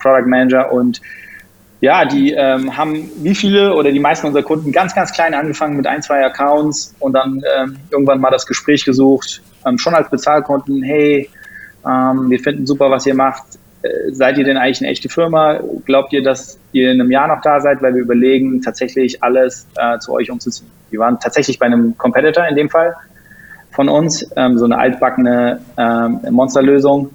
[0.00, 1.00] Product Manager und
[1.82, 5.76] ja, die ähm, haben wie viele oder die meisten unserer Kunden ganz, ganz klein angefangen
[5.76, 10.08] mit ein, zwei Accounts und dann ähm, irgendwann mal das Gespräch gesucht, ähm, schon als
[10.08, 11.28] Bezahlkonten, hey,
[11.84, 13.42] ähm, wir finden super, was ihr macht,
[13.82, 15.58] äh, seid ihr denn eigentlich eine echte Firma?
[15.84, 17.82] Glaubt ihr, dass ihr in einem Jahr noch da seid?
[17.82, 20.70] Weil wir überlegen, tatsächlich alles äh, zu euch umzuziehen.
[20.90, 22.94] Wir waren tatsächlich bei einem Competitor in dem Fall
[23.72, 27.10] von uns, ähm, so eine altbackene ähm, Monsterlösung.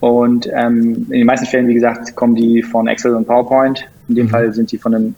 [0.00, 3.86] Und ähm, in den meisten Fällen, wie gesagt, kommen die von Excel und PowerPoint.
[4.08, 4.30] In dem mhm.
[4.30, 5.14] Fall sind die von einem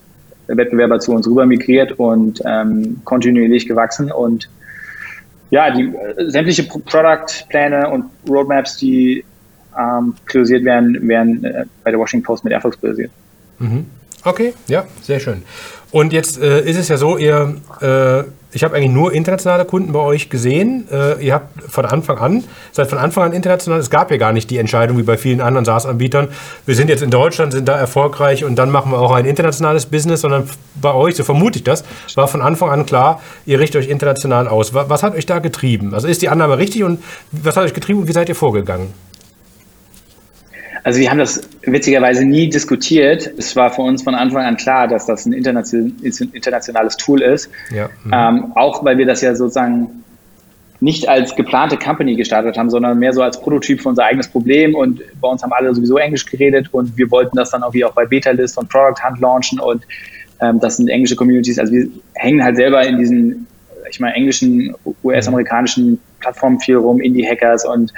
[0.47, 4.11] Wettbewerber zu uns rüber migriert und ähm, kontinuierlich gewachsen.
[4.11, 4.49] Und
[5.51, 9.25] ja, die äh, sämtliche Product-Pläne und Roadmaps, die
[9.79, 13.11] ähm, priorisiert werden, werden äh, bei der Washington Post mit Erfolgs priorisiert.
[13.59, 13.87] Mhm.
[14.25, 15.43] Okay, ja, sehr schön.
[15.91, 19.93] Und jetzt äh, ist es ja so, ihr, äh, ich habe eigentlich nur internationale Kunden
[19.93, 20.89] bei euch gesehen.
[20.91, 23.79] Äh, ihr habt von Anfang an, seid von Anfang an international.
[23.79, 26.29] Es gab ja gar nicht die Entscheidung wie bei vielen anderen SaaS-Anbietern.
[26.65, 29.87] Wir sind jetzt in Deutschland, sind da erfolgreich und dann machen wir auch ein internationales
[29.87, 31.85] Business, sondern bei euch, so vermute ich das,
[32.15, 34.73] war von Anfang an klar, ihr richtet euch international aus.
[34.73, 35.93] Was, was hat euch da getrieben?
[35.93, 38.95] Also ist die Annahme richtig und was hat euch getrieben und wie seid ihr vorgegangen?
[40.85, 43.31] Also wir haben das witzigerweise nie diskutiert.
[43.37, 47.51] Es war für uns von Anfang an klar, dass das ein internationales Tool ist.
[47.75, 47.89] Ja.
[48.05, 48.13] Mhm.
[48.13, 50.05] Ähm, auch weil wir das ja sozusagen
[50.81, 54.75] nicht als geplante Company gestartet haben, sondern mehr so als Prototyp für unser eigenes Problem.
[54.75, 57.93] Und bei uns haben alle sowieso Englisch geredet und wir wollten das dann irgendwie auch
[57.93, 59.59] bei Beta-List und Product Hunt launchen.
[59.59, 59.85] Und
[60.41, 61.59] ähm, das sind englische Communities.
[61.59, 63.47] Also wir hängen halt selber in diesen,
[63.91, 67.93] ich meine, englischen, US-amerikanischen Plattformen viel rum, Indie-Hackers und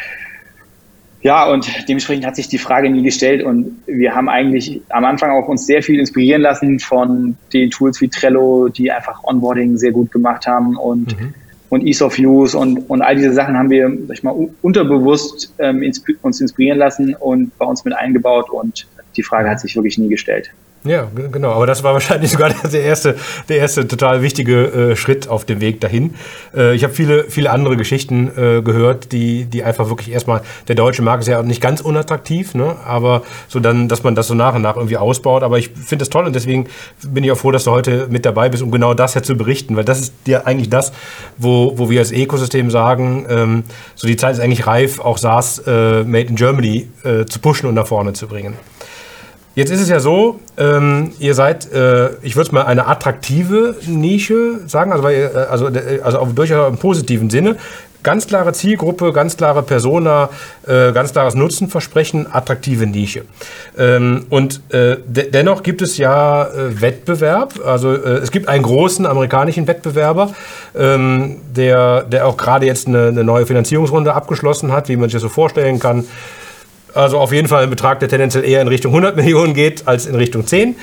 [1.23, 5.31] ja, und dementsprechend hat sich die Frage nie gestellt und wir haben eigentlich am Anfang
[5.31, 9.93] auch uns sehr viel inspirieren lassen von den Tools wie Trello, die einfach Onboarding sehr
[9.93, 11.35] gut gemacht haben und, mhm.
[11.69, 15.53] und Ease of Use und, und all diese Sachen haben wir, sag ich mal, unterbewusst
[15.59, 19.77] ähm, insp uns inspirieren lassen und bei uns mit eingebaut und die Frage hat sich
[19.77, 20.51] wirklich nie gestellt.
[20.83, 21.53] Ja, genau.
[21.53, 23.16] Aber das war wahrscheinlich sogar der erste,
[23.49, 26.14] der erste total wichtige äh, Schritt auf dem Weg dahin.
[26.57, 30.77] Äh, ich habe viele, viele andere Geschichten äh, gehört, die, die einfach wirklich erstmal, der
[30.77, 32.77] deutsche Markt ist ja nicht ganz unattraktiv, ne?
[32.87, 35.43] aber so dann, dass man das so nach und nach irgendwie ausbaut.
[35.43, 36.66] Aber ich finde das toll und deswegen
[37.07, 39.37] bin ich auch froh, dass du heute mit dabei bist, um genau das ja zu
[39.37, 40.93] berichten, weil das ist ja eigentlich das,
[41.37, 43.64] wo, wo wir als Ökosystem sagen, ähm,
[43.97, 47.69] so die Zeit ist eigentlich reif, auch SaaS äh, Made in Germany äh, zu pushen
[47.69, 48.55] und nach vorne zu bringen.
[49.61, 53.77] Jetzt ist es ja so, ähm, ihr seid, äh, ich würde es mal eine attraktive
[53.87, 57.57] Nische sagen, also, weil, äh, also, äh, also durchaus im positiven Sinne.
[58.03, 60.31] ganz klare Zielgruppe, ganz klare Persona,
[60.66, 63.25] äh, ganz klares Nutzenversprechen, attraktive Nische.
[63.77, 67.61] Ähm, und äh, de dennoch gibt es ja äh, Wettbewerb.
[67.62, 70.31] Also es gibt einen großen amerikanischen Wettbewerber,
[70.75, 75.16] ähm, der, der auch gerade jetzt eine, eine neue Finanzierungsrunde abgeschlossen hat, wie man sich
[75.16, 76.07] das so vorstellen kann.
[76.94, 80.07] Also auf jeden Fall ein Betrag, der tendenziell eher in Richtung 100 Millionen geht als
[80.07, 80.76] in Richtung 10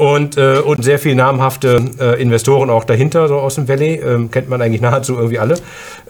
[0.00, 4.30] und, äh, und sehr viele namhafte äh, Investoren auch dahinter, so aus dem Valley, ähm,
[4.30, 5.56] kennt man eigentlich nahezu irgendwie alle.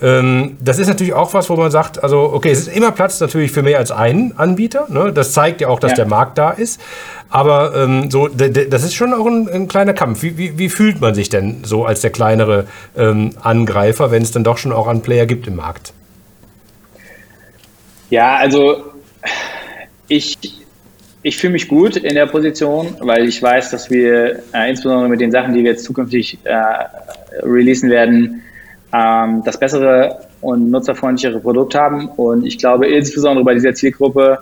[0.00, 3.18] Ähm, das ist natürlich auch was, wo man sagt, also okay, es ist immer Platz
[3.18, 4.86] natürlich für mehr als einen Anbieter.
[4.90, 5.12] Ne?
[5.12, 5.96] Das zeigt ja auch, dass ja.
[5.96, 6.80] der Markt da ist.
[7.30, 10.22] Aber ähm, so, das ist schon auch ein, ein kleiner Kampf.
[10.22, 14.30] Wie, wie, wie, fühlt man sich denn so als der kleinere ähm, Angreifer, wenn es
[14.30, 15.94] dann doch schon auch einen Player gibt im Markt?
[18.08, 18.84] Ja, also
[20.09, 20.38] ich
[21.22, 25.20] ich fühle mich gut in der Position, weil ich weiß, dass wir äh, insbesondere mit
[25.20, 26.56] den Sachen, die wir jetzt zukünftig äh,
[27.42, 28.42] releasen werden,
[28.92, 32.09] ähm, das bessere und nutzerfreundlichere Produkt haben.
[32.09, 34.38] Und ich glaube, insbesondere bei dieser Zielgruppe,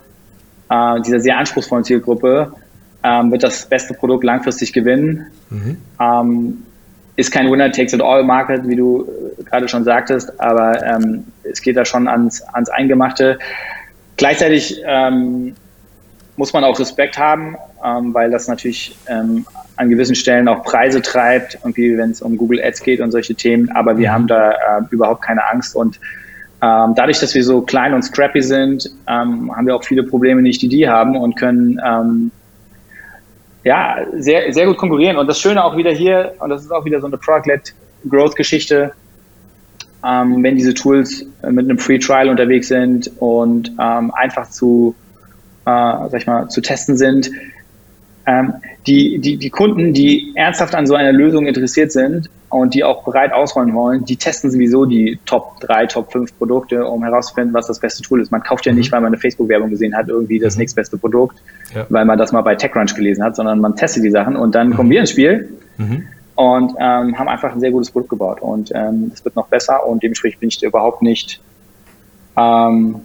[0.71, 2.53] äh, dieser sehr anspruchsvollen Zielgruppe,
[3.03, 5.27] ähm, wird das beste Produkt langfristig gewinnen.
[5.51, 5.77] Mhm.
[6.01, 6.63] Ähm,
[7.17, 9.05] ist kein Winner-Takes-it-all-Market, wie du
[9.39, 13.39] äh, gerade schon sagtest, aber ähm, es geht da schon ans, ans Eingemachte.
[14.19, 15.55] Gleichzeitig ähm,
[16.37, 21.01] muss man auch Respekt haben, ähm, weil das natürlich ähm, an gewissen Stellen auch Preise
[21.01, 23.71] treibt, irgendwie wenn es um Google Ads geht und solche Themen.
[23.71, 24.13] Aber wir mhm.
[24.13, 24.55] haben da äh,
[24.91, 26.01] überhaupt keine Angst und
[26.61, 30.43] ähm, dadurch, dass wir so klein und scrappy sind, ähm, haben wir auch viele Probleme
[30.43, 32.33] nicht, die die haben und können ähm,
[33.63, 35.17] ja sehr sehr gut konkurrieren.
[35.17, 37.73] Und das Schöne auch wieder hier und das ist auch wieder so eine Product-led
[38.11, 38.93] Growth-Geschichte.
[40.07, 44.95] Ähm, wenn diese Tools mit einem Free Trial unterwegs sind und einfach zu
[45.69, 47.31] äh, sag ich mal, zu testen sind.
[48.27, 48.55] Ähm,
[48.87, 53.05] die, die, die Kunden, die ernsthaft an so einer Lösung interessiert sind und die auch
[53.05, 57.67] bereit ausrollen wollen, die testen sowieso die Top 3, Top 5 Produkte, um herauszufinden, was
[57.67, 58.31] das beste Tool ist.
[58.31, 58.95] Man kauft ja nicht, mhm.
[58.95, 60.61] weil man eine Facebook-Werbung gesehen hat, irgendwie das mhm.
[60.61, 61.39] nächstbeste Produkt,
[61.75, 61.87] ja.
[61.89, 64.71] weil man das mal bei TechCrunch gelesen hat, sondern man testet die Sachen und dann
[64.71, 64.75] mhm.
[64.75, 66.05] kommen wir ins Spiel mhm.
[66.39, 68.41] Und ähm, haben einfach ein sehr gutes Produkt gebaut.
[68.41, 71.41] Und ähm, es wird noch besser und dementsprechend bin ich überhaupt nicht
[72.37, 73.01] ähm,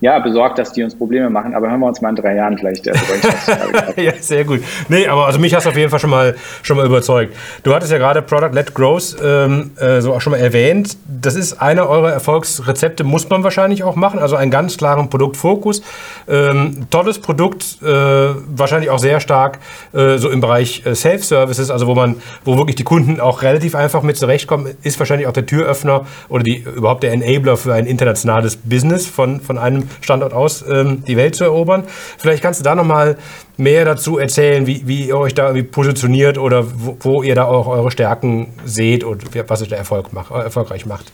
[0.00, 2.58] ja, besorgt, dass die uns Probleme machen, aber hören wir uns mal in drei Jahren
[2.58, 2.86] vielleicht.
[3.96, 4.60] ja, sehr gut.
[4.88, 7.34] Nee, aber also mich hast du auf jeden Fall schon mal, schon mal überzeugt.
[7.62, 10.98] Du hattest ja gerade Product-Led Growth ähm, äh, so auch schon mal erwähnt.
[11.06, 14.18] Das ist einer eurer Erfolgsrezepte, muss man wahrscheinlich auch machen.
[14.18, 15.80] Also einen ganz klaren Produktfokus.
[16.28, 19.60] Ähm, tolles Produkt, äh, wahrscheinlich auch sehr stark
[19.94, 23.74] äh, so im Bereich äh, Self-Services, also wo man, wo wirklich die Kunden auch relativ
[23.74, 27.86] einfach mit zurechtkommen, ist wahrscheinlich auch der Türöffner oder die, überhaupt der Enabler für ein
[27.86, 31.84] internationales Business von, von einem Standort aus ähm, die Welt zu erobern.
[32.18, 33.16] Vielleicht kannst du da nochmal
[33.56, 37.44] mehr dazu erzählen, wie, wie ihr euch da irgendwie positioniert oder wo, wo, ihr da
[37.44, 41.12] auch eure Stärken seht und was euch da Erfolg macht, äh, erfolgreich macht.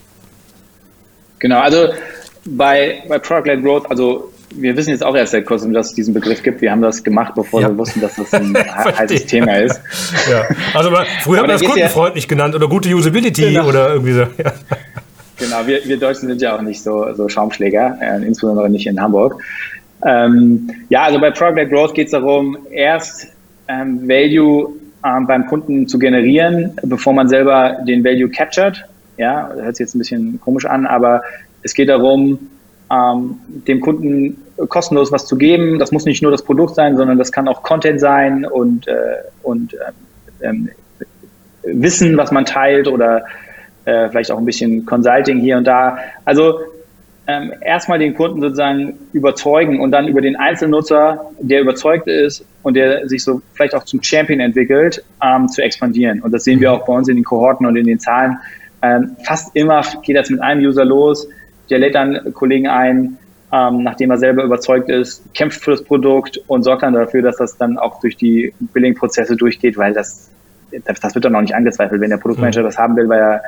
[1.38, 1.88] Genau, also
[2.44, 6.14] bei, bei Product-Led Growth, also wir wissen jetzt auch erst seit kurzem, dass es diesen
[6.14, 6.60] Begriff gibt.
[6.60, 7.68] Wir haben das gemacht, bevor ja.
[7.68, 8.54] wir wussten, dass das ein
[8.98, 9.80] heißes Thema ist.
[10.30, 10.44] Ja.
[10.74, 10.90] Also
[11.22, 13.68] früher haben wir das kundenfreundlich ja, genannt oder gute Usability genau.
[13.68, 14.20] oder irgendwie so.
[14.20, 14.52] Ja.
[15.38, 19.00] Genau, wir, wir Deutschen sind ja auch nicht so, so Schaumschläger, äh, insbesondere nicht in
[19.00, 19.42] Hamburg.
[20.04, 23.28] Ähm, ja, also bei Product Growth geht es darum, erst
[23.68, 24.72] ähm, Value
[25.04, 28.84] ähm, beim Kunden zu generieren, bevor man selber den Value captured.
[29.16, 31.22] Ja, hört sich jetzt ein bisschen komisch an, aber
[31.62, 32.38] es geht darum,
[32.90, 34.36] ähm, dem Kunden
[34.68, 35.78] kostenlos was zu geben.
[35.78, 38.94] Das muss nicht nur das Produkt sein, sondern das kann auch Content sein und, äh,
[39.42, 39.76] und
[40.40, 40.68] ähm,
[41.62, 43.24] Wissen, was man teilt oder
[43.84, 45.98] äh, vielleicht auch ein bisschen Consulting hier und da.
[46.24, 46.60] Also
[47.26, 52.74] ähm, erstmal den Kunden sozusagen überzeugen und dann über den Einzelnutzer, der überzeugt ist und
[52.74, 56.20] der sich so vielleicht auch zum Champion entwickelt, ähm, zu expandieren.
[56.20, 56.76] Und das sehen wir mhm.
[56.76, 58.38] auch bei uns in den Kohorten und in den Zahlen.
[58.82, 61.28] Ähm, fast immer geht das mit einem User los,
[61.70, 63.18] der lädt dann Kollegen ein,
[63.52, 67.36] ähm, nachdem er selber überzeugt ist, kämpft für das Produkt und sorgt dann dafür, dass
[67.36, 70.30] das dann auch durch die Billing-Prozesse durchgeht, weil das,
[70.84, 72.00] das, das wird dann auch nicht angezweifelt.
[72.00, 72.66] Wenn der Produktmanager mhm.
[72.66, 73.42] das haben will, weil er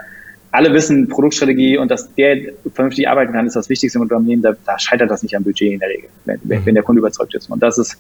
[0.55, 2.37] alle wissen, Produktstrategie und dass der
[2.73, 4.41] vernünftig arbeiten kann, ist das Wichtigste im Unternehmen.
[4.41, 6.65] Da, da scheitert das nicht am Budget in der Regel, wenn, mhm.
[6.65, 7.51] wenn der Kunde überzeugt ist.
[7.51, 7.97] Und das ist,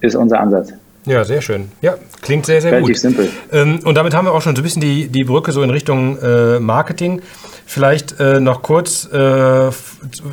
[0.00, 0.72] ist unser Ansatz.
[1.06, 1.68] Ja, sehr schön.
[1.80, 2.98] Ja, klingt sehr, sehr Relativ gut.
[2.98, 3.28] simpel.
[3.52, 5.70] Ähm, und damit haben wir auch schon so ein bisschen die, die Brücke so in
[5.70, 7.22] Richtung äh, Marketing.
[7.66, 9.70] Vielleicht äh, noch kurz äh,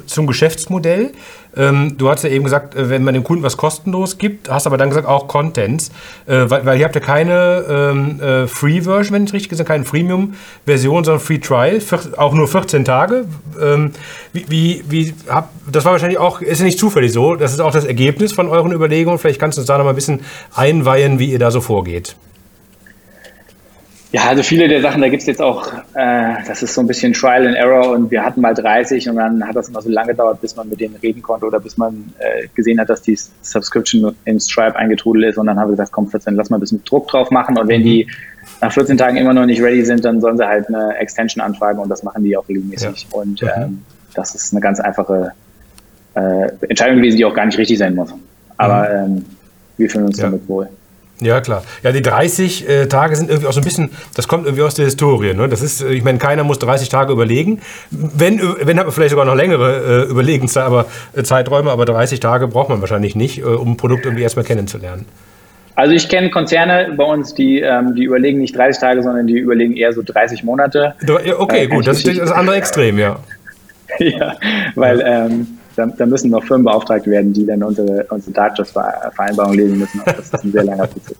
[0.06, 1.12] zum Geschäftsmodell.
[1.58, 4.68] Ähm, du hast ja eben gesagt, äh, wenn man dem Kunden was kostenlos gibt, hast
[4.68, 5.90] aber dann gesagt auch Contents,
[6.26, 9.86] äh, weil, weil ihr habt ja keine ähm, äh, Free-Version, wenn ich richtig gesagt keine
[9.86, 11.82] Freemium-Version, sondern Free Trial,
[12.18, 13.26] auch nur 14 Tage.
[13.62, 13.92] Ähm,
[14.34, 17.60] wie, wie, wie hab, das war wahrscheinlich auch, ist ja nicht zufällig so, das ist
[17.60, 19.18] auch das Ergebnis von euren Überlegungen.
[19.18, 20.22] Vielleicht kannst du uns da noch mal ein bisschen
[20.54, 22.16] einweihen, wie ihr da so vorgeht.
[24.14, 26.88] Ja, also viele der Sachen, da gibt es jetzt auch, äh, das ist so ein
[26.88, 29.90] bisschen Trial and Error und wir hatten mal 30 und dann hat das immer so
[29.90, 33.02] lange gedauert, bis man mit denen reden konnte oder bis man äh, gesehen hat, dass
[33.02, 36.56] die Subscription in Stripe eingetrudelt ist und dann haben wir gesagt, komm, 14, lass mal
[36.56, 38.48] ein bisschen Druck drauf machen und wenn die mhm.
[38.62, 41.80] nach 14 Tagen immer noch nicht ready sind, dann sollen sie halt eine Extension anfragen
[41.80, 43.20] und das machen die auch regelmäßig ja.
[43.20, 43.50] und mhm.
[43.58, 43.82] ähm,
[44.14, 45.34] das ist eine ganz einfache
[46.16, 48.14] äh, Entscheidung gewesen, die auch gar nicht richtig sein muss.
[48.56, 49.16] Aber mhm.
[49.18, 49.26] ähm,
[49.76, 50.26] wir fühlen uns ja.
[50.26, 50.70] damit wohl.
[51.20, 51.64] Ja, klar.
[51.82, 54.76] Ja, die 30 äh, Tage sind irgendwie auch so ein bisschen, das kommt irgendwie aus
[54.76, 55.34] der Historie.
[55.34, 55.50] Ne?
[55.50, 57.60] Das ist, ich meine, keiner muss 30 Tage überlegen.
[57.90, 62.20] Wenn, wenn hat man vielleicht sogar noch längere äh, Überlegenszeit, aber äh, Zeiträume, aber 30
[62.20, 65.06] Tage braucht man wahrscheinlich nicht, äh, um ein Produkt irgendwie erstmal kennenzulernen.
[65.74, 69.38] Also ich kenne Konzerne bei uns, die, ähm, die überlegen nicht 30 Tage, sondern die
[69.38, 70.96] überlegen eher so 30 Monate.
[71.38, 73.20] Okay, äh, gut, das ist das andere Extrem, ja.
[74.00, 74.36] ja,
[74.76, 79.78] weil ähm, da, da, müssen noch Firmen beauftragt werden, die dann unsere, unsere Datenschutzvereinbarung lesen
[79.78, 80.02] müssen.
[80.06, 81.16] Das ist ein sehr langer Prozess.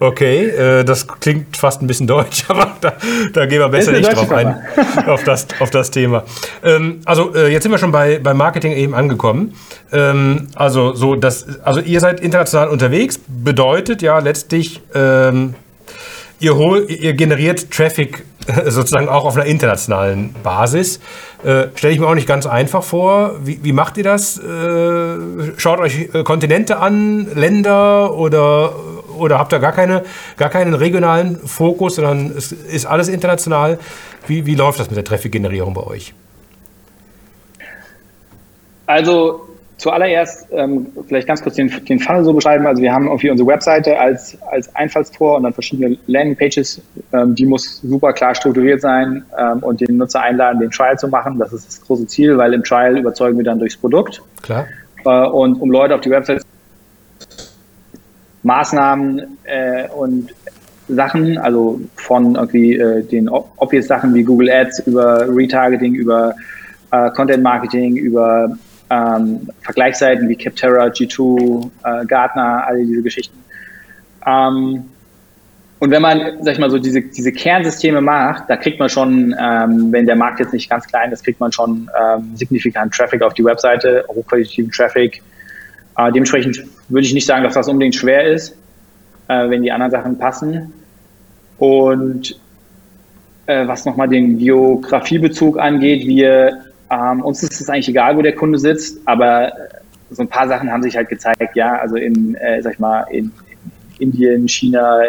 [0.00, 2.94] Okay, äh, das klingt fast ein bisschen deutsch, aber da,
[3.32, 4.56] da gehen wir besser nicht drauf ein,
[5.06, 6.24] auf das, auf das Thema.
[6.64, 9.54] Ähm, also äh, jetzt sind wir schon bei, bei Marketing eben angekommen.
[9.92, 15.54] Ähm, also, so das, also ihr seid international unterwegs, bedeutet ja letztlich, ähm,
[16.38, 18.24] ihr, hol, ihr generiert Traffic
[18.66, 21.00] sozusagen auch auf einer internationalen Basis.
[21.44, 23.36] Äh, Stelle ich mir auch nicht ganz einfach vor.
[23.42, 24.38] Wie, wie macht ihr das?
[24.38, 25.18] Äh,
[25.56, 28.72] schaut euch äh, Kontinente an, Länder oder,
[29.16, 30.04] oder habt ihr gar, keine,
[30.36, 33.78] gar keinen regionalen Fokus, sondern es ist alles international?
[34.26, 36.14] Wie, wie läuft das mit der Traffic-Generierung bei euch?
[38.86, 39.49] Also
[39.80, 42.66] Zuallererst ähm, vielleicht ganz kurz den, den Funnel so beschreiben.
[42.66, 46.82] Also wir haben irgendwie unsere Webseite als, als Einfallstor und dann verschiedene Landingpages.
[47.14, 51.08] Ähm, die muss super klar strukturiert sein ähm, und den Nutzer einladen, den Trial zu
[51.08, 51.38] machen.
[51.38, 54.20] Das ist das große Ziel, weil im Trial überzeugen wir dann durchs Produkt.
[54.42, 54.66] Klar.
[55.06, 56.42] Äh, und um Leute auf die Website
[58.42, 60.34] Maßnahmen äh, und
[60.88, 66.34] Sachen, also von irgendwie äh, den obvious Sachen wie Google Ads über Retargeting, über
[66.90, 68.58] äh, Content Marketing, über
[68.90, 73.38] ähm, Vergleichsseiten wie Capterra, G2, äh, Gartner, all diese Geschichten.
[74.26, 74.84] Ähm,
[75.78, 79.34] und wenn man, sag ich mal, so diese, diese Kernsysteme macht, da kriegt man schon,
[79.40, 83.22] ähm, wenn der Markt jetzt nicht ganz klein ist, kriegt man schon ähm, signifikant Traffic
[83.22, 85.22] auf die Webseite, hochqualitativen Traffic.
[85.96, 88.56] Äh, dementsprechend würde ich nicht sagen, dass das unbedingt schwer ist,
[89.28, 90.72] äh, wenn die anderen Sachen passen.
[91.56, 92.38] Und
[93.46, 98.34] äh, was nochmal den Geografiebezug angeht, wir ähm, uns ist es eigentlich egal, wo der
[98.34, 99.50] Kunde sitzt, aber äh,
[100.10, 103.02] so ein paar Sachen haben sich halt gezeigt, ja, also in, äh, sag ich mal,
[103.10, 103.30] in,
[103.98, 105.00] in Indien, China,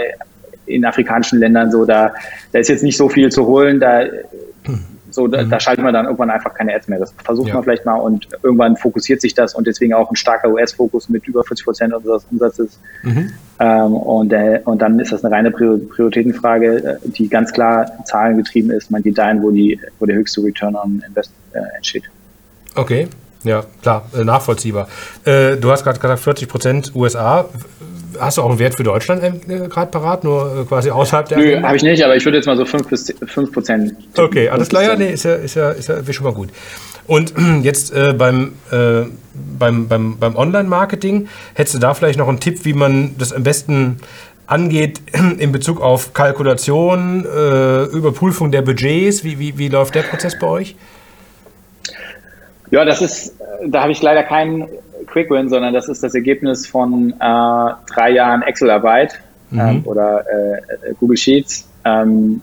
[0.65, 2.13] in afrikanischen Ländern so, da,
[2.51, 4.03] da ist jetzt nicht so viel zu holen, da
[5.13, 5.49] so, da, mhm.
[5.49, 6.99] da schaltet man dann irgendwann einfach keine Ads mehr.
[6.99, 7.55] Das versucht ja.
[7.55, 11.27] man vielleicht mal und irgendwann fokussiert sich das und deswegen auch ein starker US-Fokus mit
[11.27, 12.79] über 40 Prozent unseres Umsatzes.
[13.03, 13.31] Mhm.
[13.59, 18.71] Ähm, und, äh, und dann ist das eine reine Prioritätenfrage, äh, die ganz klar zahlengetrieben
[18.71, 18.89] ist.
[18.91, 22.03] Man geht dahin, wo, die, wo der höchste Return on Invest äh, entsteht.
[22.75, 23.07] Okay,
[23.43, 24.87] ja, klar, äh, nachvollziehbar.
[25.25, 27.45] Äh, du hast gerade gesagt, 40 Prozent USA.
[28.19, 31.37] Hast du auch einen Wert für Deutschland äh, gerade parat, nur äh, quasi außerhalb der?
[31.37, 33.93] Nö, habe ich nicht, aber ich würde jetzt mal so 5 bis 5 Prozent.
[34.17, 36.49] Okay, alles klar, ja, nee, ist ja, ist ja, ist ja schon mal gut.
[37.07, 42.39] Und jetzt äh, beim, äh, beim, beim, beim Online-Marketing, hättest du da vielleicht noch einen
[42.39, 43.97] Tipp, wie man das am besten
[44.47, 45.01] angeht
[45.37, 49.23] in Bezug auf Kalkulation, äh, Überprüfung der Budgets?
[49.23, 50.75] Wie, wie, wie läuft der Prozess bei euch?
[52.71, 53.33] Ja, das ist,
[53.67, 54.67] da habe ich leider keinen
[55.07, 59.19] Quick Win, sondern das ist das Ergebnis von äh, drei Jahren Excel-Arbeit
[59.49, 59.59] mhm.
[59.59, 62.41] ähm, oder äh, Google Sheets ähm,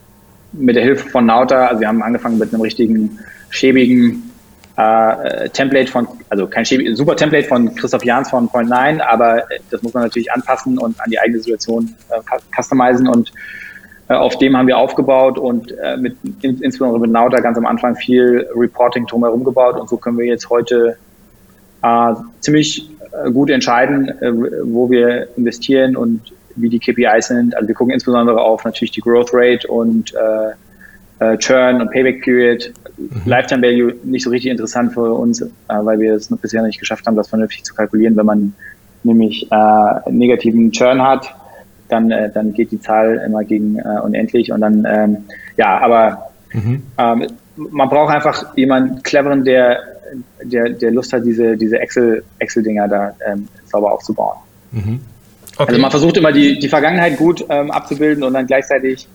[0.52, 1.66] mit der Hilfe von Nauta.
[1.66, 3.18] Also wir haben angefangen mit einem richtigen
[3.50, 4.30] schäbigen
[4.76, 9.82] äh, Template von, also kein schäbig, super Template von Christoph Jans von Point9, aber das
[9.82, 12.20] muss man natürlich anpassen und an die eigene Situation äh,
[12.56, 13.32] customizen und
[14.08, 17.96] äh, auf dem haben wir aufgebaut und äh, mit, insbesondere mit Nauta ganz am Anfang
[17.96, 20.96] viel Reporting drumherum gebaut und so können wir jetzt heute
[21.82, 24.32] äh, ziemlich äh, gut entscheiden, äh,
[24.64, 26.20] wo wir investieren und
[26.56, 27.54] wie die KPIs sind.
[27.54, 32.72] Also wir gucken insbesondere auf natürlich die Growth Rate und äh, Churn und Payback Period.
[32.96, 33.22] Mhm.
[33.24, 37.16] Lifetime Value nicht so richtig interessant für uns, weil wir es bisher nicht geschafft haben,
[37.16, 38.16] das vernünftig zu kalkulieren.
[38.16, 38.54] Wenn man
[39.02, 39.48] nämlich
[40.08, 41.34] negativen Churn hat,
[41.88, 45.16] dann, dann geht die Zahl immer gegen unendlich und dann, ähm,
[45.56, 46.84] ja, aber mhm.
[46.98, 47.26] ähm,
[47.58, 49.98] man braucht einfach jemanden cleveren, der
[50.42, 54.36] der, der Lust hat, diese, diese Excel, Excel-Dinger da ähm, sauber aufzubauen.
[54.72, 55.00] Mhm.
[55.56, 55.70] Okay.
[55.70, 59.08] Also man versucht immer die, die Vergangenheit gut ähm, abzubilden und dann gleichzeitig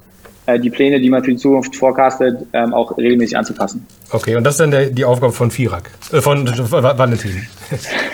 [0.45, 3.85] äh, die Pläne, die man für die Zukunft forecastet, ähm, auch regelmäßig anzupassen.
[4.11, 7.47] Okay, und das ist dann der, die Aufgabe von Firak, äh, von, von Valentin.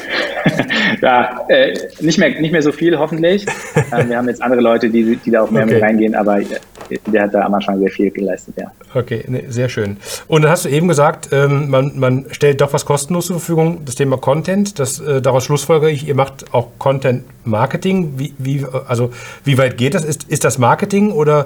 [1.01, 3.45] ja, äh, nicht, mehr, nicht mehr so viel, hoffentlich.
[3.91, 5.75] Ähm, wir haben jetzt andere Leute, die, die da auch mehr okay.
[5.75, 6.39] mit reingehen, aber
[7.07, 8.71] der hat da am Anfang sehr viel geleistet, ja.
[8.93, 9.97] Okay, nee, sehr schön.
[10.27, 13.85] Und dann hast du eben gesagt, ähm, man, man stellt doch was kostenlos zur Verfügung,
[13.85, 14.79] das Thema Content.
[14.79, 18.13] Das, äh, daraus schlussfolgere ich, ihr macht auch Content Marketing.
[18.17, 19.11] Wie, wie, also,
[19.43, 20.03] wie weit geht das?
[20.03, 21.45] Ist, ist das Marketing oder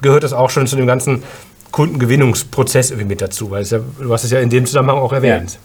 [0.00, 1.22] gehört das auch schon zu dem ganzen
[1.70, 3.50] Kundengewinnungsprozess irgendwie mit dazu?
[3.50, 5.52] Weil ja, du hast es ja in dem Zusammenhang auch erwähnt.
[5.52, 5.58] Ja.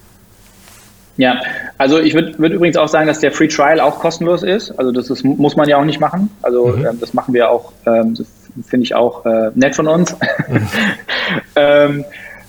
[1.18, 1.42] Ja,
[1.80, 4.72] also ich würde würd übrigens auch sagen, dass der Free Trial auch kostenlos ist.
[4.78, 6.30] Also das ist, muss man ja auch nicht machen.
[6.44, 6.86] Also mhm.
[6.86, 8.28] ähm, das machen wir auch, ähm, das
[8.66, 10.16] finde ich auch äh, nett von uns.
[10.48, 10.68] Mhm.
[11.56, 12.06] ähm,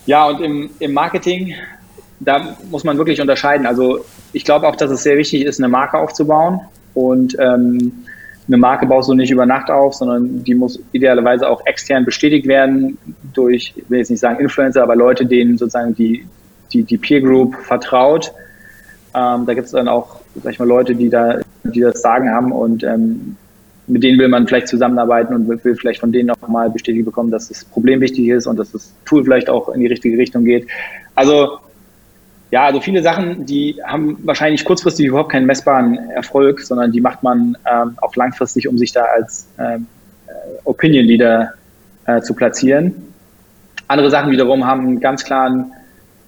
[0.07, 1.55] ja, und im, im Marketing,
[2.21, 3.67] da muss man wirklich unterscheiden.
[3.67, 6.61] Also ich glaube auch, dass es sehr wichtig ist, eine Marke aufzubauen.
[6.95, 7.93] Und ähm,
[8.47, 12.47] eine Marke baust du nicht über Nacht auf, sondern die muss idealerweise auch extern bestätigt
[12.47, 12.97] werden
[13.35, 16.27] durch, ich will jetzt nicht sagen Influencer, aber Leute, denen sozusagen die,
[16.73, 18.33] die, die Peer Group vertraut
[19.15, 22.31] ähm, da gibt es dann auch, sag ich mal, Leute, die da, die das Sagen
[22.31, 23.37] haben und ähm,
[23.89, 27.31] mit denen will man vielleicht zusammenarbeiten und will vielleicht von denen auch mal bestätigt bekommen,
[27.31, 30.45] dass das Problem wichtig ist und dass das Tool vielleicht auch in die richtige Richtung
[30.45, 30.67] geht.
[31.15, 31.59] Also
[32.51, 37.23] ja, also viele Sachen, die haben wahrscheinlich kurzfristig überhaupt keinen messbaren Erfolg, sondern die macht
[37.23, 39.87] man ähm, auch langfristig, um sich da als ähm,
[40.27, 40.33] äh,
[40.65, 41.53] Opinion Leader
[42.07, 42.95] äh, zu platzieren.
[43.87, 45.73] Andere Sachen wiederum haben einen ganz klaren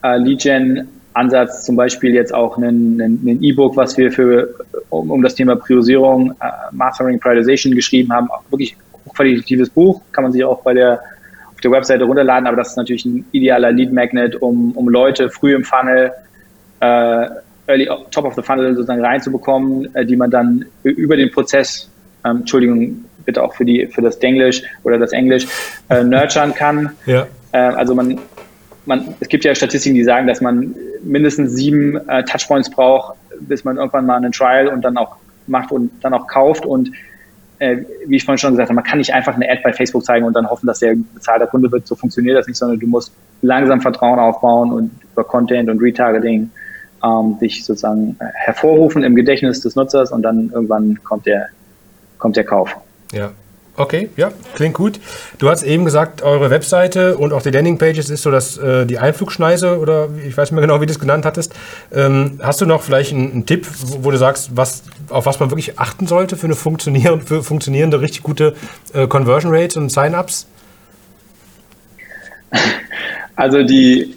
[0.02, 4.54] äh, Lead-Gen Ansatz, zum Beispiel jetzt auch ein E-Book, was wir für,
[4.90, 8.30] um, um das Thema Priorisierung, äh, Mastering, Prioritization geschrieben haben.
[8.30, 8.76] Auch wirklich
[9.14, 11.00] qualitatives Buch, kann man sich auch bei der,
[11.52, 15.30] auf der Webseite runterladen, aber das ist natürlich ein idealer Lead Magnet, um, um Leute
[15.30, 16.12] früh im Funnel,
[16.80, 17.26] äh,
[17.66, 21.90] early, top of the funnel sozusagen reinzubekommen, äh, die man dann über den Prozess,
[22.24, 25.46] ähm, Entschuldigung, bitte auch für die, für das Denglisch oder das Englisch,
[25.88, 26.92] äh, nurturen kann.
[27.06, 27.26] Ja.
[27.52, 28.18] Äh, also man,
[28.86, 33.64] man, es gibt ja Statistiken, die sagen, dass man mindestens sieben äh, Touchpoints braucht, bis
[33.64, 36.66] man irgendwann mal einen Trial und dann auch macht und dann auch kauft.
[36.66, 36.90] Und
[37.59, 40.05] äh, wie ich vorhin schon gesagt habe, man kann nicht einfach eine Ad bei Facebook
[40.05, 41.86] zeigen und dann hoffen, dass der bezahlter Kunde wird.
[41.86, 46.51] So funktioniert das nicht, sondern du musst langsam Vertrauen aufbauen und über Content und Retargeting
[47.05, 51.48] ähm, dich sozusagen äh, hervorrufen im Gedächtnis des Nutzers und dann irgendwann kommt der,
[52.18, 52.76] kommt der Kauf.
[53.12, 53.30] Ja,
[53.80, 55.00] Okay, ja, klingt gut.
[55.38, 58.98] Du hast eben gesagt, eure Webseite und auch die Landingpages ist so dass äh, die
[58.98, 61.54] Einflugschneise oder ich weiß nicht mehr genau, wie du es genannt hattest.
[61.90, 63.66] Ähm, hast du noch vielleicht einen, einen, Tipp,
[64.00, 68.02] wo du sagst, was, auf was man wirklich achten sollte für eine funktionierende, für funktionierende
[68.02, 68.54] richtig gute
[68.92, 70.46] äh, Conversion Rates und Sign-ups?
[73.34, 74.14] Also die,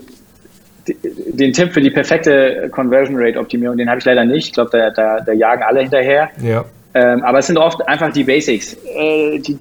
[0.89, 0.97] die,
[1.31, 4.47] den Tipp für die perfekte Conversion Rate Optimierung, den habe ich leider nicht.
[4.47, 6.29] Ich glaube, da, da, da jagen alle hinterher.
[6.41, 6.65] Ja.
[6.93, 8.75] Ähm, aber es sind oft einfach die Basics.
[8.95, 9.57] Äh, die,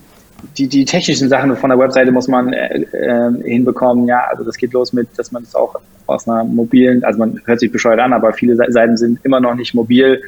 [0.59, 4.07] die, die technischen Sachen von der Webseite muss man äh, äh, hinbekommen.
[4.07, 5.77] Ja, also das geht los mit, dass man es auch
[6.07, 9.55] aus einer mobilen, also man hört sich bescheuert an, aber viele Seiten sind immer noch
[9.55, 10.21] nicht mobil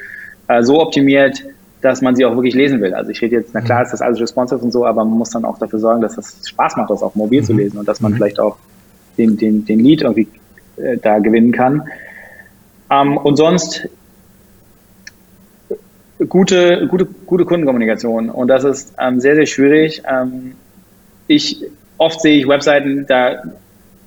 [0.49, 1.43] äh, so optimiert,
[1.81, 2.95] dass man sie auch wirklich lesen will.
[2.95, 5.31] Also ich rede jetzt, na klar ist das alles responsive und so, aber man muss
[5.31, 7.45] dann auch dafür sorgen, dass das Spaß macht, das auch mobil mhm.
[7.45, 8.17] zu lesen und dass man mhm.
[8.17, 8.57] vielleicht auch
[9.19, 10.29] den, den, den Lead irgendwie
[10.77, 11.83] äh, da gewinnen kann.
[12.91, 13.89] Ähm, und sonst
[16.29, 18.31] gute, gute, gute Kundenkommunikation.
[18.31, 20.03] Und das ist ähm, sehr, sehr schwierig.
[20.11, 20.53] Ähm,
[21.27, 21.65] ich,
[21.99, 23.43] oft sehe ich Webseiten, da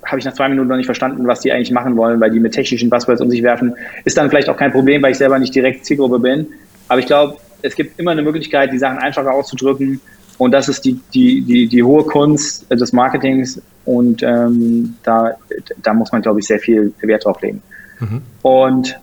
[0.05, 2.39] habe ich nach zwei Minuten noch nicht verstanden, was die eigentlich machen wollen, weil die
[2.39, 3.75] mit technischen Buzzwords um sich werfen.
[4.05, 6.47] Ist dann vielleicht auch kein Problem, weil ich selber nicht direkt Zielgruppe bin.
[6.87, 9.99] Aber ich glaube, es gibt immer eine Möglichkeit, die Sachen einfacher auszudrücken.
[10.37, 13.61] Und das ist die, die, die, die hohe Kunst des Marketings.
[13.85, 15.35] Und ähm, da,
[15.81, 17.61] da muss man, glaube ich, sehr viel Wert drauf legen.
[17.99, 18.21] Mhm.
[18.43, 18.99] Und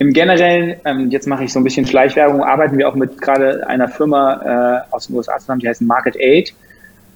[0.00, 3.66] im Generellen, ähm, jetzt mache ich so ein bisschen Schleichwerbung, arbeiten wir auch mit gerade
[3.68, 6.54] einer Firma äh, aus den USA zusammen, die heißt Market Aid.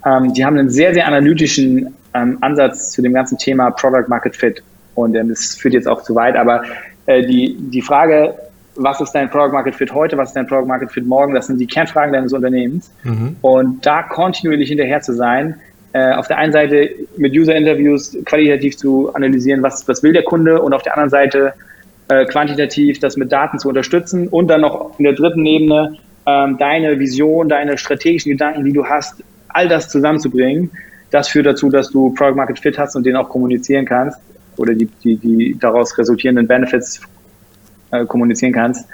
[0.04, 4.36] Ähm, die haben einen sehr, sehr analytischen ähm, Ansatz zu dem ganzen Thema Product Market
[4.36, 4.62] Fit.
[4.94, 6.62] Und ähm, das führt jetzt auch zu weit, aber
[7.06, 8.34] äh, die, die Frage,
[8.76, 11.46] was ist dein Product Market Fit heute, was ist dein Product Market Fit morgen, das
[11.46, 12.90] sind die Kernfragen deines Unternehmens.
[13.02, 13.36] Mhm.
[13.40, 15.54] Und da kontinuierlich hinterher zu sein,
[15.94, 20.60] äh, auf der einen Seite mit User-Interviews qualitativ zu analysieren, was, was will der Kunde
[20.60, 21.54] und auf der anderen Seite
[22.08, 25.96] äh, quantitativ das mit Daten zu unterstützen und dann noch in der dritten Ebene
[26.26, 30.70] ähm, deine Vision, deine strategischen Gedanken, die du hast, all das zusammenzubringen.
[31.10, 34.18] Das führt dazu, dass du Product Market Fit hast und den auch kommunizieren kannst
[34.56, 37.00] oder die, die, die daraus resultierenden Benefits
[37.90, 38.86] äh, kommunizieren kannst.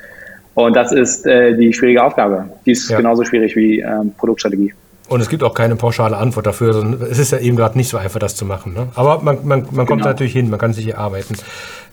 [0.54, 2.50] Und das ist äh, die schwierige Aufgabe.
[2.66, 2.96] Die ist ja.
[2.96, 4.74] genauso schwierig wie ähm, Produktstrategie.
[5.08, 7.88] Und es gibt auch keine pauschale Antwort dafür, sondern es ist ja eben gerade nicht
[7.88, 8.74] so einfach, das zu machen.
[8.74, 8.88] Ne?
[8.94, 10.10] Aber man, man, man kommt genau.
[10.10, 11.34] natürlich hin, man kann sich hier arbeiten.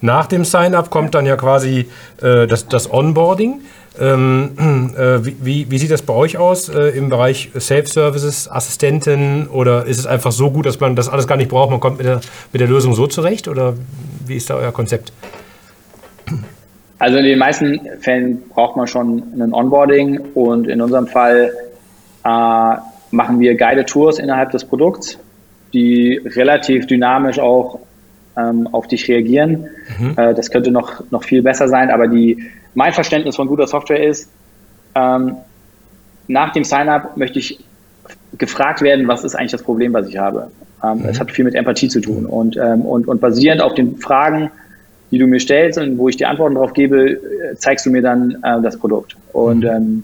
[0.01, 1.87] Nach dem Sign-up kommt dann ja quasi
[2.21, 3.61] äh, das, das Onboarding.
[3.99, 9.85] Ähm, äh, wie, wie, sieht das bei euch aus äh, im Bereich Self-Services, Assistenten oder
[9.85, 12.05] ist es einfach so gut, dass man das alles gar nicht braucht, man kommt mit
[12.05, 12.21] der,
[12.53, 13.73] mit der Lösung so zurecht oder
[14.27, 15.11] wie ist da euer Konzept?
[16.99, 21.51] Also in den meisten Fällen braucht man schon ein Onboarding und in unserem Fall
[22.23, 22.75] äh,
[23.11, 25.17] machen wir Guided Tours innerhalb des Produkts,
[25.73, 27.79] die relativ dynamisch auch
[28.37, 29.67] ähm, auf dich reagieren.
[29.99, 30.13] Mhm.
[30.15, 32.43] Äh, das könnte noch, noch viel besser sein, aber die,
[32.75, 34.29] mein Verständnis von guter Software ist,
[34.95, 35.37] ähm,
[36.27, 37.63] nach dem Sign-up möchte ich
[38.37, 40.51] gefragt werden, was ist eigentlich das Problem, was ich habe.
[40.83, 41.05] Ähm, mhm.
[41.05, 42.25] Es hat viel mit Empathie zu tun.
[42.25, 44.51] Und, ähm, und, und basierend auf den Fragen,
[45.11, 47.19] die du mir stellst und wo ich die Antworten darauf gebe, äh,
[47.55, 49.15] zeigst du mir dann äh, das Produkt.
[49.31, 50.03] Und, mhm.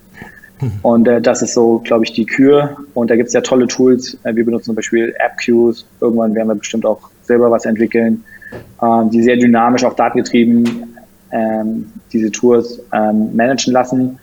[0.61, 2.77] ähm, und äh, das ist so, glaube ich, die Kür.
[2.93, 4.17] Und da gibt es ja tolle Tools.
[4.23, 5.86] Äh, wir benutzen zum Beispiel App-Queues.
[5.99, 8.24] Irgendwann werden wir bestimmt auch selber was entwickeln,
[8.82, 10.97] ähm, die sehr dynamisch, auch datengetrieben
[11.32, 14.19] ähm, diese Tours ähm, managen lassen.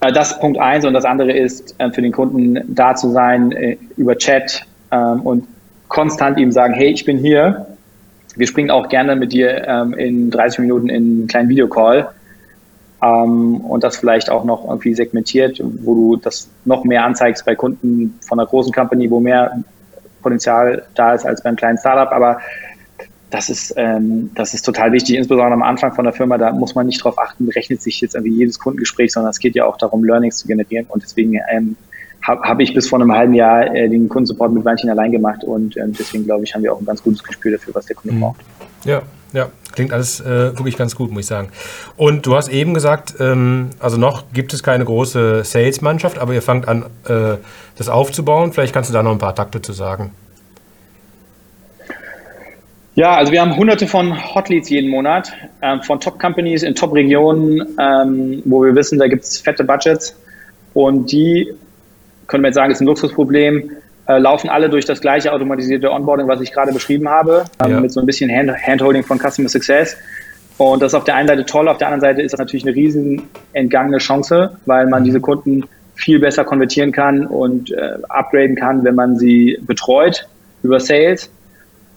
[0.00, 0.84] Äh, das ist Punkt eins.
[0.84, 5.20] Und das andere ist, äh, für den Kunden da zu sein äh, über Chat ähm,
[5.22, 5.44] und
[5.88, 7.66] konstant ihm sagen, hey, ich bin hier.
[8.36, 12.08] Wir springen auch gerne mit dir ähm, in 30 Minuten in einen kleinen Videocall
[13.02, 17.54] ähm, und das vielleicht auch noch irgendwie segmentiert, wo du das noch mehr anzeigst bei
[17.54, 19.64] Kunden von einer großen Company, wo mehr
[20.28, 22.12] Potenzial da ist als beim kleinen Startup.
[22.12, 22.38] Aber
[23.30, 26.74] das ist, ähm, das ist total wichtig, insbesondere am Anfang von der Firma, da muss
[26.74, 29.76] man nicht darauf achten, rechnet sich jetzt irgendwie jedes Kundengespräch, sondern es geht ja auch
[29.76, 31.76] darum, Learnings zu generieren und deswegen ähm,
[32.22, 35.44] habe hab ich bis vor einem halben Jahr äh, den Kundensupport mit Weinchen allein gemacht
[35.44, 37.96] und ähm, deswegen glaube ich, haben wir auch ein ganz gutes Gespür dafür, was der
[37.96, 38.20] Kunde mhm.
[38.20, 38.40] braucht.
[38.84, 39.02] Ja,
[39.32, 41.48] ja, klingt alles äh, wirklich ganz gut, muss ich sagen.
[41.96, 46.42] Und du hast eben gesagt, ähm, also noch gibt es keine große Sales-Mannschaft, aber ihr
[46.42, 47.36] fangt an, äh,
[47.76, 48.52] das aufzubauen.
[48.52, 50.12] Vielleicht kannst du da noch ein paar Takte zu sagen.
[52.94, 58.42] Ja, also wir haben hunderte von Hotleads jeden Monat ähm, von Top-Companies in Top-Regionen, ähm,
[58.44, 60.16] wo wir wissen, da gibt es fette Budgets
[60.74, 61.54] und die,
[62.26, 63.70] können wir jetzt sagen, ist ein Luxusproblem,
[64.08, 67.80] äh, laufen alle durch das gleiche automatisierte Onboarding, was ich gerade beschrieben habe, ähm, ja.
[67.80, 69.96] mit so ein bisschen Hand Handholding von Customer Success.
[70.56, 72.66] Und das ist auf der einen Seite toll, auf der anderen Seite ist das natürlich
[72.66, 78.56] eine riesen entgangene Chance, weil man diese Kunden viel besser konvertieren kann und äh, upgraden
[78.56, 80.26] kann, wenn man sie betreut
[80.62, 81.30] über Sales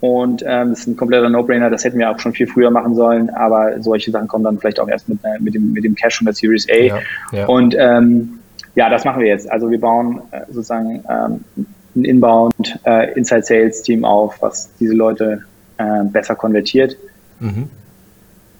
[0.02, 2.96] und ähm, das ist ein kompletter No-Brainer, das hätten wir auch schon viel früher machen
[2.96, 5.96] sollen, aber solche Sachen kommen dann vielleicht auch erst mit, äh, mit, dem, mit dem
[5.96, 6.74] Cash von der Series A.
[6.74, 7.00] Ja,
[7.32, 7.46] ja.
[7.46, 8.40] Und ähm,
[8.74, 9.50] ja, das machen wir jetzt.
[9.52, 11.66] Also wir bauen äh, sozusagen ähm,
[11.96, 15.44] ein Inbound äh, Inside Sales Team auf, was diese Leute
[15.78, 16.96] äh, besser konvertiert.
[17.40, 17.70] Mhm.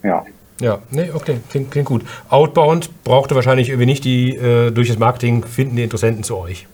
[0.04, 0.26] Ja.
[0.60, 2.04] Ja, nee, okay, klingt, klingt gut.
[2.30, 6.68] Outbound brauchte wahrscheinlich irgendwie nicht die äh, durch das Marketing finden die Interessenten zu euch.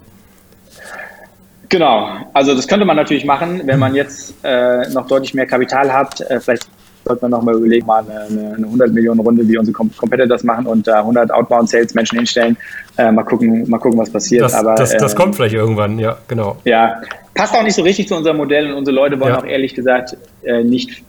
[1.69, 5.91] Genau, also das könnte man natürlich machen, wenn man jetzt äh, noch deutlich mehr Kapital
[5.91, 6.21] hat.
[6.21, 6.67] Äh, vielleicht
[7.07, 10.65] sollte man noch mal überlegen, mal eine, eine 100 Millionen Runde, wie unsere Competitors machen
[10.65, 12.57] und da 100 Outbound Sales Menschen hinstellen.
[12.97, 14.43] Äh, mal gucken, mal gucken, was passiert.
[14.43, 16.57] Das, Aber das, das kommt vielleicht irgendwann, ja, genau.
[16.65, 17.01] Ja,
[17.33, 19.39] passt auch nicht so richtig zu unserem Modell und unsere Leute wollen ja.
[19.39, 21.03] auch ehrlich gesagt äh, nicht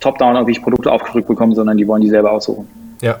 [0.00, 2.68] top-down irgendwie Produkte aufgedrückt bekommen, sondern die wollen die selber aussuchen.
[3.00, 3.18] Ja,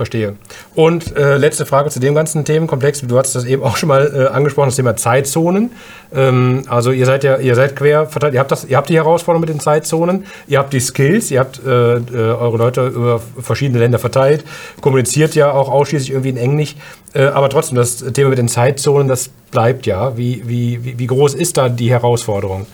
[0.00, 0.36] Verstehe.
[0.74, 3.02] Und äh, letzte Frage zu dem ganzen Themenkomplex.
[3.02, 5.72] Du hast das eben auch schon mal äh, angesprochen, das Thema Zeitzonen.
[6.14, 8.96] Ähm, also ihr seid ja, ihr seid quer verteilt, ihr habt, das, ihr habt die
[8.96, 13.20] Herausforderung mit den Zeitzonen, ihr habt die Skills, ihr habt äh, äh eure Leute über
[13.42, 14.42] verschiedene Länder verteilt,
[14.80, 16.76] kommuniziert ja auch ausschließlich irgendwie in Englisch.
[17.12, 20.16] Äh, aber trotzdem, das Thema mit den Zeitzonen, das bleibt ja.
[20.16, 22.66] Wie, wie, wie groß ist da die Herausforderung?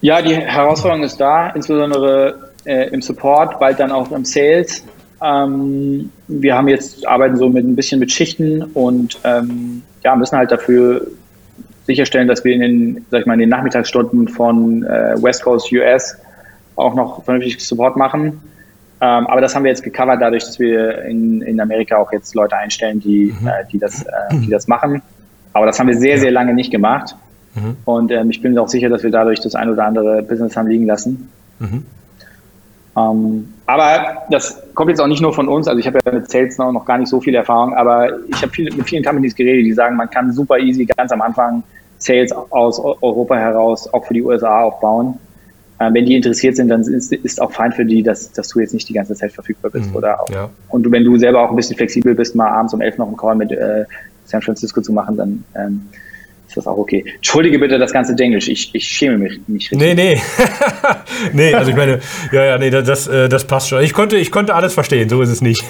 [0.00, 4.84] Ja, die Herausforderung ist da, insbesondere äh, im Support, bald dann auch im Sales.
[5.22, 10.36] Ähm, wir haben jetzt arbeiten so mit ein bisschen mit Schichten und ähm, ja, müssen
[10.36, 11.06] halt dafür
[11.86, 15.72] sicherstellen, dass wir in den, sag ich mal, in den Nachmittagsstunden von äh, West Coast
[15.72, 16.16] US
[16.74, 18.40] auch noch vernünftig Support machen.
[19.00, 22.34] Ähm, aber das haben wir jetzt gecovert, dadurch, dass wir in, in Amerika auch jetzt
[22.34, 23.46] Leute einstellen, die, mhm.
[23.46, 25.02] äh, die, das, äh, die das machen.
[25.52, 27.14] Aber das haben wir sehr, sehr lange nicht gemacht.
[27.54, 27.76] Mhm.
[27.84, 30.68] Und ähm, ich bin auch sicher, dass wir dadurch das ein oder andere Business haben
[30.68, 31.30] liegen lassen.
[31.58, 31.84] Mhm.
[32.96, 35.68] Ähm, aber das kommt jetzt auch nicht nur von uns.
[35.68, 38.40] Also ich habe ja mit Sales noch, noch gar nicht so viel Erfahrung, aber ich
[38.40, 41.62] habe viel, mit vielen Companies geredet, die sagen, man kann super easy ganz am Anfang
[41.98, 45.18] Sales aus Europa heraus auch für die USA aufbauen.
[45.78, 48.60] Ähm, wenn die interessiert sind, dann ist, ist auch fein für die, dass, dass du
[48.60, 49.90] jetzt nicht die ganze Zeit verfügbar bist.
[49.90, 50.48] Mhm, oder auch, ja.
[50.70, 53.08] Und du, wenn du selber auch ein bisschen flexibel bist, mal abends um elf noch
[53.08, 53.84] einen Call mit äh,
[54.24, 55.82] San Francisco zu machen, dann ähm,
[56.46, 57.04] ist das auch okay.
[57.16, 59.78] Entschuldige bitte das ganze Englisch, ich, ich schäme mich nicht richtig.
[59.78, 60.20] Nee, nee.
[61.32, 62.00] nee, also ich meine,
[62.32, 63.82] ja, ja, nee, das, äh, das passt schon.
[63.82, 65.64] Ich konnte, ich konnte alles verstehen, so ist es nicht.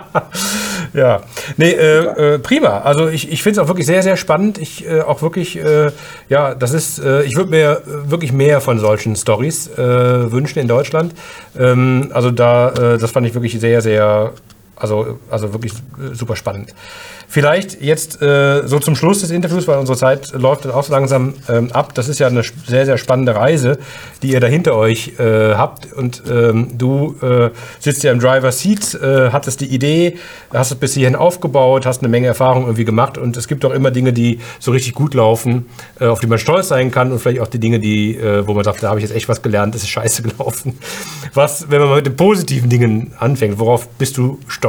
[0.94, 1.22] ja,
[1.56, 2.80] nee, äh, äh, prima.
[2.80, 4.58] Also ich, ich finde es auch wirklich sehr, sehr spannend.
[4.58, 5.90] Ich äh, auch wirklich, äh,
[6.28, 11.14] ja, das ist, ich würde mir wirklich mehr von solchen Stories wünschen in Deutschland.
[11.58, 14.32] Ähm, also da, das fand ich wirklich sehr, sehr
[14.76, 16.74] Also, also wirklich äh, super spannend.
[17.28, 20.92] Vielleicht jetzt äh, so zum Schluss des Interviews, weil unsere Zeit läuft dann auch so
[20.92, 21.94] langsam ähm, ab.
[21.94, 23.78] Das ist ja eine sehr, sehr spannende Reise,
[24.22, 25.92] die ihr da hinter euch äh, habt.
[25.92, 30.18] Und ähm, du äh, sitzt ja im Driver Seat, äh, hattest die Idee,
[30.52, 33.16] hast es bis hierhin aufgebaut, hast eine Menge Erfahrung irgendwie gemacht.
[33.16, 35.66] Und es gibt auch immer Dinge, die so richtig gut laufen,
[36.00, 37.12] äh, auf die man stolz sein kann.
[37.12, 39.40] Und vielleicht auch die Dinge, die, wo man sagt, da habe ich jetzt echt was
[39.40, 40.78] gelernt, das ist scheiße gelaufen.
[41.32, 44.63] Was, wenn man mal mit den positiven Dingen anfängt, worauf bist du stolz?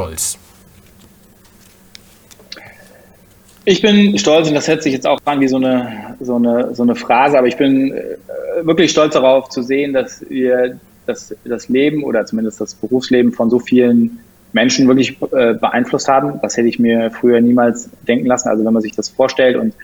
[3.64, 6.74] Ich bin stolz, und das hört sich jetzt auch an wie so eine, so eine,
[6.74, 8.16] so eine Phrase, aber ich bin äh,
[8.62, 13.48] wirklich stolz darauf zu sehen, dass wir das, das Leben oder zumindest das Berufsleben von
[13.48, 14.18] so vielen
[14.52, 16.40] Menschen wirklich äh, beeinflusst haben.
[16.42, 18.48] Das hätte ich mir früher niemals denken lassen.
[18.48, 19.74] Also wenn man sich das vorstellt und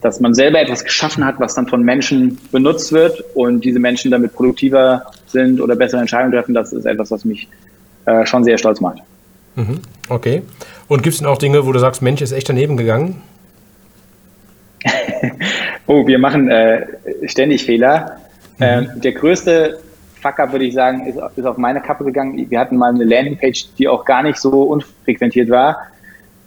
[0.00, 4.10] dass man selber etwas geschaffen hat, was dann von Menschen benutzt wird und diese Menschen
[4.10, 7.48] damit produktiver sind oder bessere Entscheidungen treffen, das ist etwas, was mich
[8.06, 9.02] äh, schon sehr stolz macht.
[9.56, 9.80] Mhm.
[10.08, 10.42] Okay.
[10.88, 13.22] Und gibt es denn auch Dinge, wo du sagst, Mensch, ist echt daneben gegangen?
[15.86, 16.86] oh, wir machen äh,
[17.24, 18.18] ständig Fehler.
[18.58, 18.64] Mhm.
[18.64, 19.78] Ähm, der größte
[20.20, 22.50] Fuck-up, würde ich sagen, ist, ist auf meine Kappe gegangen.
[22.50, 25.86] Wir hatten mal eine Landingpage, die auch gar nicht so unfrequentiert war,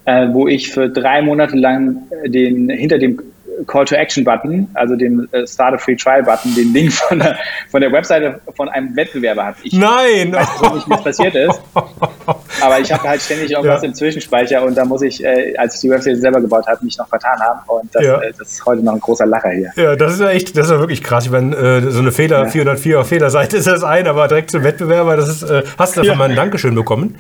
[0.06, 3.20] äh, wo ich für drei Monate lang den, hinter dem
[3.68, 7.20] Call to Action Button, also den äh, Start a Free Trial Button, den Link von
[7.20, 7.38] der,
[7.70, 9.56] von der Webseite von einem Wettbewerber hat.
[9.64, 10.34] Ich Nein!
[10.34, 11.62] weiß nicht, was passiert ist.
[12.62, 13.88] Aber ich habe halt ständig irgendwas ja.
[13.88, 16.98] im Zwischenspeicher und da muss ich, äh, als ich die Webseite selber gebaut habe, mich
[16.98, 17.60] noch vertan haben.
[17.68, 18.22] Und das, ja.
[18.22, 19.72] äh, das, ist heute noch ein großer Lacher hier.
[19.76, 21.26] Ja, das ist ja echt, das ist ja wirklich krass.
[21.26, 22.50] Ich meine, äh, so eine Fehler, ja.
[22.50, 26.02] 404 auf Fehlerseite ist das ein, aber direkt zum Wettbewerber, das ist, äh, hast du
[26.02, 27.16] davon mal ein Dankeschön bekommen?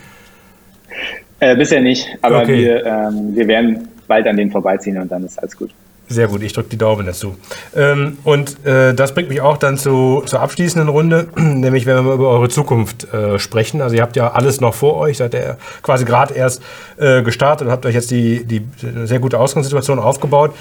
[1.39, 2.57] Äh, bisher nicht, aber okay.
[2.57, 5.71] wir, ähm, wir werden bald an denen vorbeiziehen und dann ist alles gut.
[6.09, 7.37] Sehr gut, ich drücke die Daumen dazu.
[7.75, 12.01] Ähm, und äh, das bringt mich auch dann zu, zur abschließenden Runde, nämlich wenn wir
[12.03, 13.81] mal über eure Zukunft äh, sprechen.
[13.81, 16.61] Also ihr habt ja alles noch vor euch, seid ihr quasi gerade erst
[16.97, 18.65] äh, gestartet und habt euch jetzt die, die
[19.05, 20.53] sehr gute Ausgangssituation aufgebaut.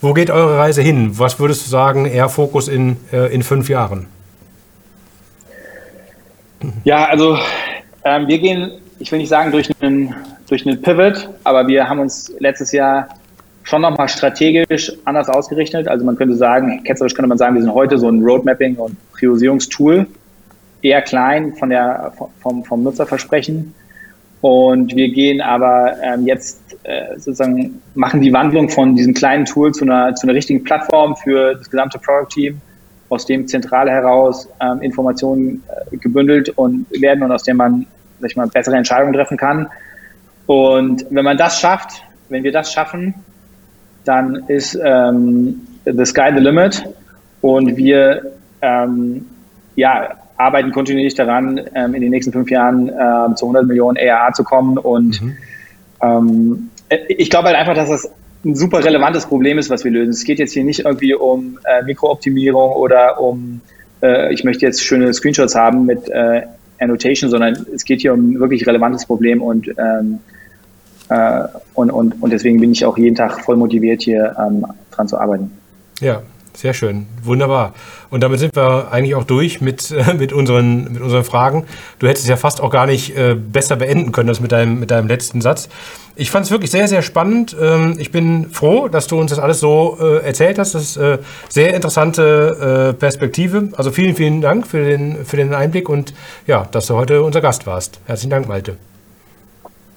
[0.00, 1.18] Wo geht eure Reise hin?
[1.18, 4.06] Was würdest du sagen, eher Fokus in, äh, in fünf Jahren?
[6.84, 7.38] Ja, also
[8.04, 10.14] ähm, wir gehen, ich will nicht sagen durch einen,
[10.48, 13.08] durch einen Pivot, aber wir haben uns letztes Jahr
[13.68, 15.88] schon nochmal strategisch anders ausgerichtet.
[15.88, 18.96] Also man könnte sagen, ketzerisch könnte man sagen, wir sind heute so ein Roadmapping- und
[19.12, 20.06] Priorisierungstool,
[20.80, 23.74] eher klein von der, vom, vom Nutzerversprechen.
[24.40, 29.72] Und wir gehen aber ähm, jetzt äh, sozusagen, machen die Wandlung von diesem kleinen Tool
[29.72, 32.60] zu einer, zu einer richtigen Plattform für das gesamte Product Team,
[33.10, 35.62] aus dem zentral heraus ähm, Informationen
[35.92, 37.86] äh, gebündelt und werden und aus dem man,
[38.20, 39.68] sag ich mal, bessere Entscheidungen treffen kann.
[40.46, 43.14] Und wenn man das schafft, wenn wir das schaffen,
[44.04, 46.82] dann ist ähm, the sky the limit
[47.40, 48.32] und wir
[48.62, 49.26] ähm,
[49.76, 54.32] ja, arbeiten kontinuierlich daran, ähm, in den nächsten fünf Jahren äh, zu 100 Millionen ARA
[54.32, 55.36] zu kommen und mhm.
[56.02, 56.70] ähm,
[57.08, 58.10] ich glaube halt einfach, dass das
[58.44, 60.10] ein super relevantes Problem ist, was wir lösen.
[60.10, 63.60] Es geht jetzt hier nicht irgendwie um äh, Mikrooptimierung oder um,
[64.00, 66.42] äh, ich möchte jetzt schöne Screenshots haben mit äh,
[66.78, 70.20] Annotation, sondern es geht hier um ein wirklich relevantes Problem und ähm,
[71.08, 71.44] äh,
[71.74, 75.18] und, und, und deswegen bin ich auch jeden Tag voll motiviert, hier ähm, dran zu
[75.18, 75.50] arbeiten.
[76.00, 76.22] Ja,
[76.58, 77.06] sehr schön.
[77.22, 77.72] Wunderbar.
[78.10, 81.66] Und damit sind wir eigentlich auch durch mit, äh, mit, unseren, mit unseren Fragen.
[82.00, 84.80] Du hättest es ja fast auch gar nicht äh, besser beenden können als mit deinem,
[84.80, 85.68] mit deinem letzten Satz.
[86.16, 87.56] Ich fand es wirklich sehr, sehr spannend.
[87.60, 90.74] Ähm, ich bin froh, dass du uns das alles so äh, erzählt hast.
[90.74, 93.68] Das ist äh, sehr interessante äh, Perspektive.
[93.76, 96.12] Also vielen, vielen Dank für den, für den Einblick und
[96.48, 98.00] ja, dass du heute unser Gast warst.
[98.06, 98.76] Herzlichen Dank, Malte.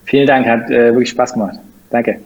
[0.05, 1.59] Vielen Dank, hat äh, wirklich Spaß gemacht.
[1.89, 2.19] Danke.